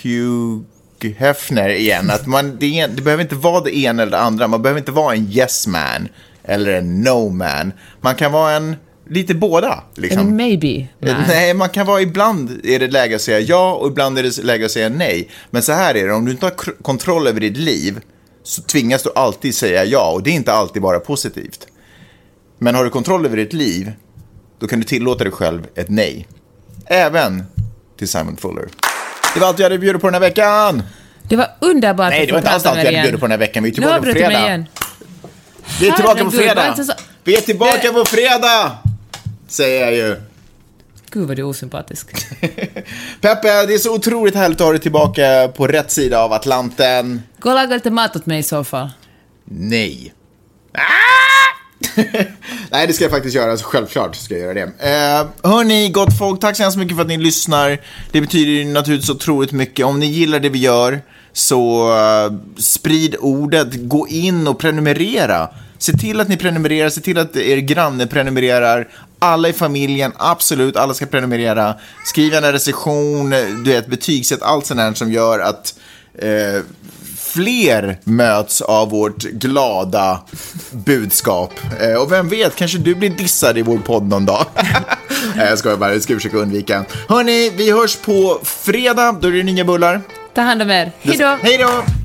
[0.02, 2.10] Hugh Hefner igen.
[2.10, 4.48] Att man, det, det behöver inte vara det ena eller det andra.
[4.48, 6.08] Man behöver inte vara en yes man
[6.44, 7.72] eller en no man.
[8.00, 8.76] Man kan vara en,
[9.10, 9.84] lite båda.
[9.94, 10.20] Liksom.
[10.20, 10.86] En maybe?
[10.98, 11.14] Nej.
[11.28, 14.38] nej, man kan vara ibland är det läge att säga ja och ibland är det
[14.44, 15.28] läge att säga nej.
[15.50, 18.00] Men så här är det, om du inte har kontroll över ditt liv
[18.44, 21.66] så tvingas du alltid säga ja och det är inte alltid bara positivt.
[22.58, 23.92] Men har du kontroll över ditt liv,
[24.60, 26.28] då kan du tillåta dig själv ett nej.
[26.86, 27.44] Även
[27.98, 28.68] till Simon Fuller.
[29.34, 30.82] Det var allt jag hade bjudit på den här veckan.
[31.22, 33.38] Det var underbart Nej, det var inte alls allt jag hade bjudit på den här
[33.38, 33.62] veckan.
[33.62, 34.64] Vi är tillbaka på fredag.
[35.80, 36.84] Vi är tillbaka på Herregud, fredag.
[36.84, 36.92] så-
[37.24, 38.78] Vi är tillbaka Det- på fredag!
[39.50, 40.16] Säger jag ju.
[41.10, 42.10] Gud vad du är osympatisk.
[43.20, 47.22] Peppe, det är så otroligt härligt att ha dig tillbaka på rätt sida av Atlanten.
[47.38, 48.90] Gå och laga lite mat åt mig i så fall.
[49.44, 50.14] Nej.
[50.72, 50.80] Ah!
[52.70, 53.56] Nej, det ska jag faktiskt göra.
[53.56, 54.62] Så självklart ska jag göra det.
[54.62, 57.78] Eh, hörni, gott folk, tack så hemskt mycket för att ni lyssnar.
[58.10, 59.86] Det betyder ju naturligtvis otroligt mycket.
[59.86, 61.00] Om ni gillar det vi gör,
[61.32, 63.68] så eh, sprid ordet.
[63.72, 65.48] Gå in och prenumerera.
[65.78, 68.88] Se till att ni prenumererar, se till att er granne prenumererar.
[69.22, 71.74] Alla i familjen, absolut, alla ska prenumerera.
[72.04, 73.30] Skriv gärna recension,
[73.64, 75.74] du vet, betygsätt, allt sånt här som gör att
[76.18, 76.62] eh,
[77.18, 80.20] fler möts av vårt glada
[80.70, 81.52] budskap.
[81.80, 84.46] Eh, och vem vet, kanske du blir dissad i vår podd någon dag.
[85.36, 86.84] Nej, jag skojar bara, det ska försöka undvika.
[87.08, 90.00] Hörni, vi hörs på fredag, då är det nya bullar.
[90.34, 90.92] Ta hand om er.
[91.00, 91.38] Hej då!
[91.42, 91.99] Hej då!